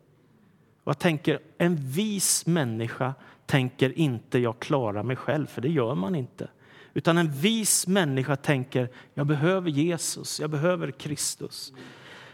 Och 0.84 0.90
jag 0.90 0.98
tänker, 0.98 1.38
en 1.58 1.76
vis 1.76 2.46
människa 2.46 3.14
tänker 3.50 3.98
inte 3.98 4.38
jag 4.38 4.60
klarar 4.60 5.02
mig 5.02 5.16
själv, 5.16 5.46
för 5.46 5.60
det 5.60 5.68
gör 5.68 5.94
man 5.94 6.14
inte. 6.14 6.48
Utan 6.94 7.18
en 7.18 7.32
vis 7.32 7.86
människa 7.86 8.36
tänker 8.36 8.88
jag 9.14 9.26
behöver 9.26 9.70
Jesus, 9.70 10.40
jag 10.40 10.50
behöver 10.50 10.90
Kristus. 10.90 11.72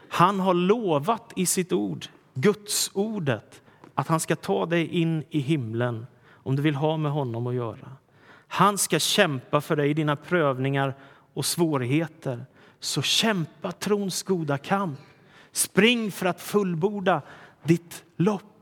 Han 0.08 0.40
har 0.40 0.54
lovat 0.54 1.32
i 1.36 1.46
sitt 1.46 1.72
ord, 1.72 2.06
Guds 2.34 2.90
ordet, 2.94 3.62
att 3.94 4.08
han 4.08 4.20
ska 4.20 4.36
ta 4.36 4.66
dig 4.66 4.86
in 4.86 5.24
i 5.30 5.38
himlen 5.38 6.06
om 6.32 6.56
du 6.56 6.62
vill 6.62 6.74
ha 6.74 6.96
med 6.96 7.12
honom 7.12 7.46
att 7.46 7.54
göra. 7.54 7.96
Han 8.48 8.78
ska 8.78 8.98
kämpa 8.98 9.60
för 9.60 9.76
dig 9.76 9.90
i 9.90 9.94
dina 9.94 10.16
prövningar 10.16 10.94
och 11.34 11.46
svårigheter. 11.46 12.46
Så 12.80 13.02
kämpa 13.02 13.72
trons 13.72 14.22
goda 14.22 14.58
kamp. 14.58 15.00
Spring 15.52 16.12
för 16.12 16.26
att 16.26 16.40
fullborda 16.40 17.22
ditt 17.62 18.04
lopp 18.16 18.55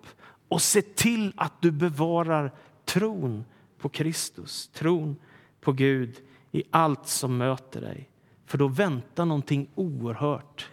och 0.54 0.62
se 0.62 0.82
till 0.82 1.32
att 1.36 1.62
du 1.62 1.70
bevarar 1.70 2.52
tron 2.84 3.44
på 3.78 3.88
Kristus, 3.88 4.68
tron 4.68 5.16
på 5.60 5.72
Gud 5.72 6.16
i 6.52 6.62
allt 6.70 7.06
som 7.06 7.36
möter 7.36 7.80
dig. 7.80 8.08
För 8.46 8.58
då 8.58 8.68
väntar 8.68 9.24
någonting 9.24 9.70
oerhört. 9.74 10.70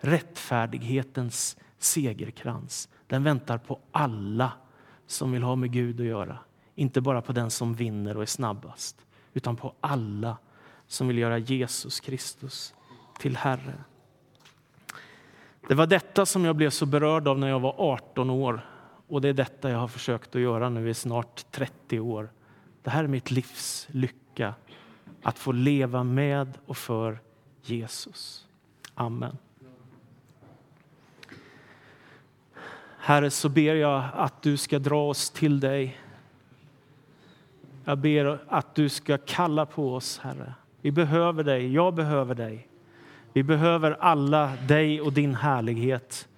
Rättfärdighetens 0.00 1.56
segerkrans. 1.78 2.88
Den 3.06 3.24
väntar 3.24 3.58
på 3.58 3.80
alla 3.92 4.52
som 5.06 5.32
vill 5.32 5.42
ha 5.42 5.56
med 5.56 5.72
Gud 5.72 6.00
att 6.00 6.06
göra. 6.06 6.38
Inte 6.74 7.00
bara 7.00 7.22
på 7.22 7.32
den 7.32 7.50
som 7.50 7.74
vinner 7.74 8.16
och 8.16 8.22
är 8.22 8.26
snabbast, 8.26 9.06
utan 9.32 9.56
på 9.56 9.74
alla 9.80 10.36
som 10.86 11.08
vill 11.08 11.18
göra 11.18 11.38
Jesus 11.38 12.00
Kristus 12.00 12.74
till 13.18 13.36
Herre. 13.36 13.74
Det 15.68 15.74
var 15.74 15.86
detta 15.86 16.26
som 16.26 16.44
jag 16.44 16.56
blev 16.56 16.70
så 16.70 16.86
berörd 16.86 17.28
av 17.28 17.38
när 17.38 17.48
jag 17.48 17.60
var 17.60 17.74
18 17.78 18.30
år 18.30 18.73
och 19.08 19.20
det 19.20 19.28
är 19.28 19.32
detta 19.32 19.70
jag 19.70 19.78
har 19.78 19.88
försökt 19.88 20.34
att 20.34 20.42
göra 20.42 20.68
nu 20.68 20.90
i 20.90 20.94
snart 20.94 21.44
30 21.50 22.00
år. 22.00 22.30
Det 22.82 22.90
här 22.90 23.04
är 23.04 23.08
mitt 23.08 23.30
livs 23.30 23.88
lycka, 23.90 24.54
att 25.22 25.38
få 25.38 25.52
leva 25.52 26.04
med 26.04 26.58
och 26.66 26.76
för 26.76 27.18
Jesus. 27.62 28.46
Amen. 28.94 29.38
Herre, 32.98 33.30
så 33.30 33.48
ber 33.48 33.74
jag 33.74 34.04
att 34.14 34.42
du 34.42 34.56
ska 34.56 34.78
dra 34.78 35.08
oss 35.08 35.30
till 35.30 35.60
dig 35.60 35.98
Jag 37.84 37.98
ber 37.98 38.38
att 38.48 38.74
du 38.74 38.88
ska 38.88 39.18
kalla 39.18 39.66
på 39.66 39.94
oss, 39.94 40.18
Herre. 40.18 40.54
Vi 40.80 40.90
behöver 40.90 41.44
dig. 41.44 41.72
Jag 41.72 41.94
behöver 41.94 42.34
dig. 42.34 42.68
Vi 43.32 43.42
behöver 43.42 43.96
alla 44.00 44.52
dig 44.68 45.00
och 45.00 45.12
din 45.12 45.34
härlighet. 45.34 46.28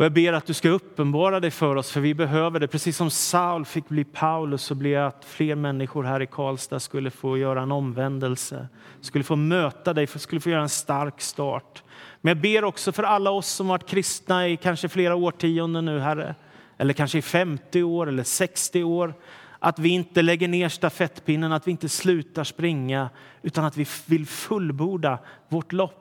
Och 0.00 0.04
jag 0.04 0.12
ber 0.12 0.32
att 0.32 0.46
du 0.46 0.54
ska 0.54 0.68
uppenbara 0.68 1.40
dig 1.40 1.50
för 1.50 1.76
oss, 1.76 1.90
för 1.90 2.00
vi 2.00 2.14
behöver 2.14 2.60
det. 2.60 2.68
Precis 2.68 2.96
som 2.96 3.10
Saul 3.10 3.64
fick 3.64 3.88
bli 3.88 4.04
Paulus 4.04 4.62
så 4.62 4.74
blir 4.74 4.90
jag 4.90 5.06
att 5.06 5.24
fler 5.24 5.54
människor 5.54 6.04
här 6.04 6.22
i 6.22 6.26
Karlstad 6.26 6.80
skulle 6.80 7.10
få 7.10 7.38
göra 7.38 7.62
en 7.62 7.72
omvändelse, 7.72 8.68
skulle 9.00 9.24
få 9.24 9.36
möta 9.36 9.92
dig, 9.92 10.06
skulle 10.06 10.40
få 10.40 10.50
göra 10.50 10.62
en 10.62 10.68
stark 10.68 11.20
start. 11.20 11.82
Men 12.20 12.30
jag 12.30 12.42
ber 12.42 12.64
också 12.64 12.92
för 12.92 13.02
alla 13.02 13.30
oss 13.30 13.48
som 13.48 13.68
varit 13.68 13.88
kristna 13.88 14.48
i 14.48 14.56
kanske 14.56 14.88
flera 14.88 15.14
årtionden 15.14 15.84
nu, 15.84 15.98
Herre, 15.98 16.34
eller 16.78 16.94
kanske 16.94 17.18
i 17.18 17.22
50 17.22 17.82
år 17.82 18.08
eller 18.08 18.22
60 18.22 18.84
år, 18.84 19.14
att 19.58 19.78
vi 19.78 19.88
inte 19.88 20.22
lägger 20.22 20.48
ner 20.48 20.68
stafettpinnen, 20.68 21.52
att 21.52 21.66
vi 21.66 21.70
inte 21.70 21.88
slutar 21.88 22.44
springa, 22.44 23.10
utan 23.42 23.64
att 23.64 23.76
vi 23.76 23.86
vill 24.06 24.26
fullborda 24.26 25.18
vårt 25.48 25.72
lopp 25.72 25.99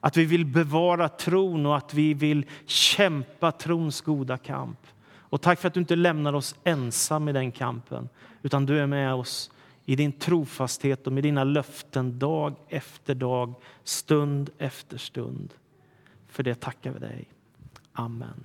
att 0.00 0.16
vi 0.16 0.24
vill 0.24 0.46
bevara 0.46 1.08
tron 1.08 1.66
och 1.66 1.76
att 1.76 1.94
vi 1.94 2.14
vill 2.14 2.46
kämpa 2.66 3.52
trons 3.52 4.00
goda 4.00 4.38
kamp. 4.38 4.86
Och 5.30 5.40
tack 5.40 5.60
för 5.60 5.68
att 5.68 5.74
du 5.74 5.80
inte 5.80 5.96
lämnar 5.96 6.32
oss 6.32 6.54
ensam 6.64 7.28
i 7.28 7.32
den 7.32 7.52
kampen, 7.52 8.08
utan 8.42 8.66
du 8.66 8.78
är 8.78 8.86
med 8.86 9.14
oss 9.14 9.50
i 9.84 9.96
din 9.96 10.12
trofasthet 10.12 11.06
och 11.06 11.12
med 11.12 11.22
dina 11.22 11.44
löften 11.44 12.18
dag 12.18 12.54
efter 12.68 13.14
dag, 13.14 13.54
stund 13.84 14.50
efter 14.58 14.98
stund. 14.98 15.54
För 16.28 16.42
det 16.42 16.54
tackar 16.54 16.92
vi 16.92 16.98
dig. 16.98 17.28
Amen. 17.92 18.44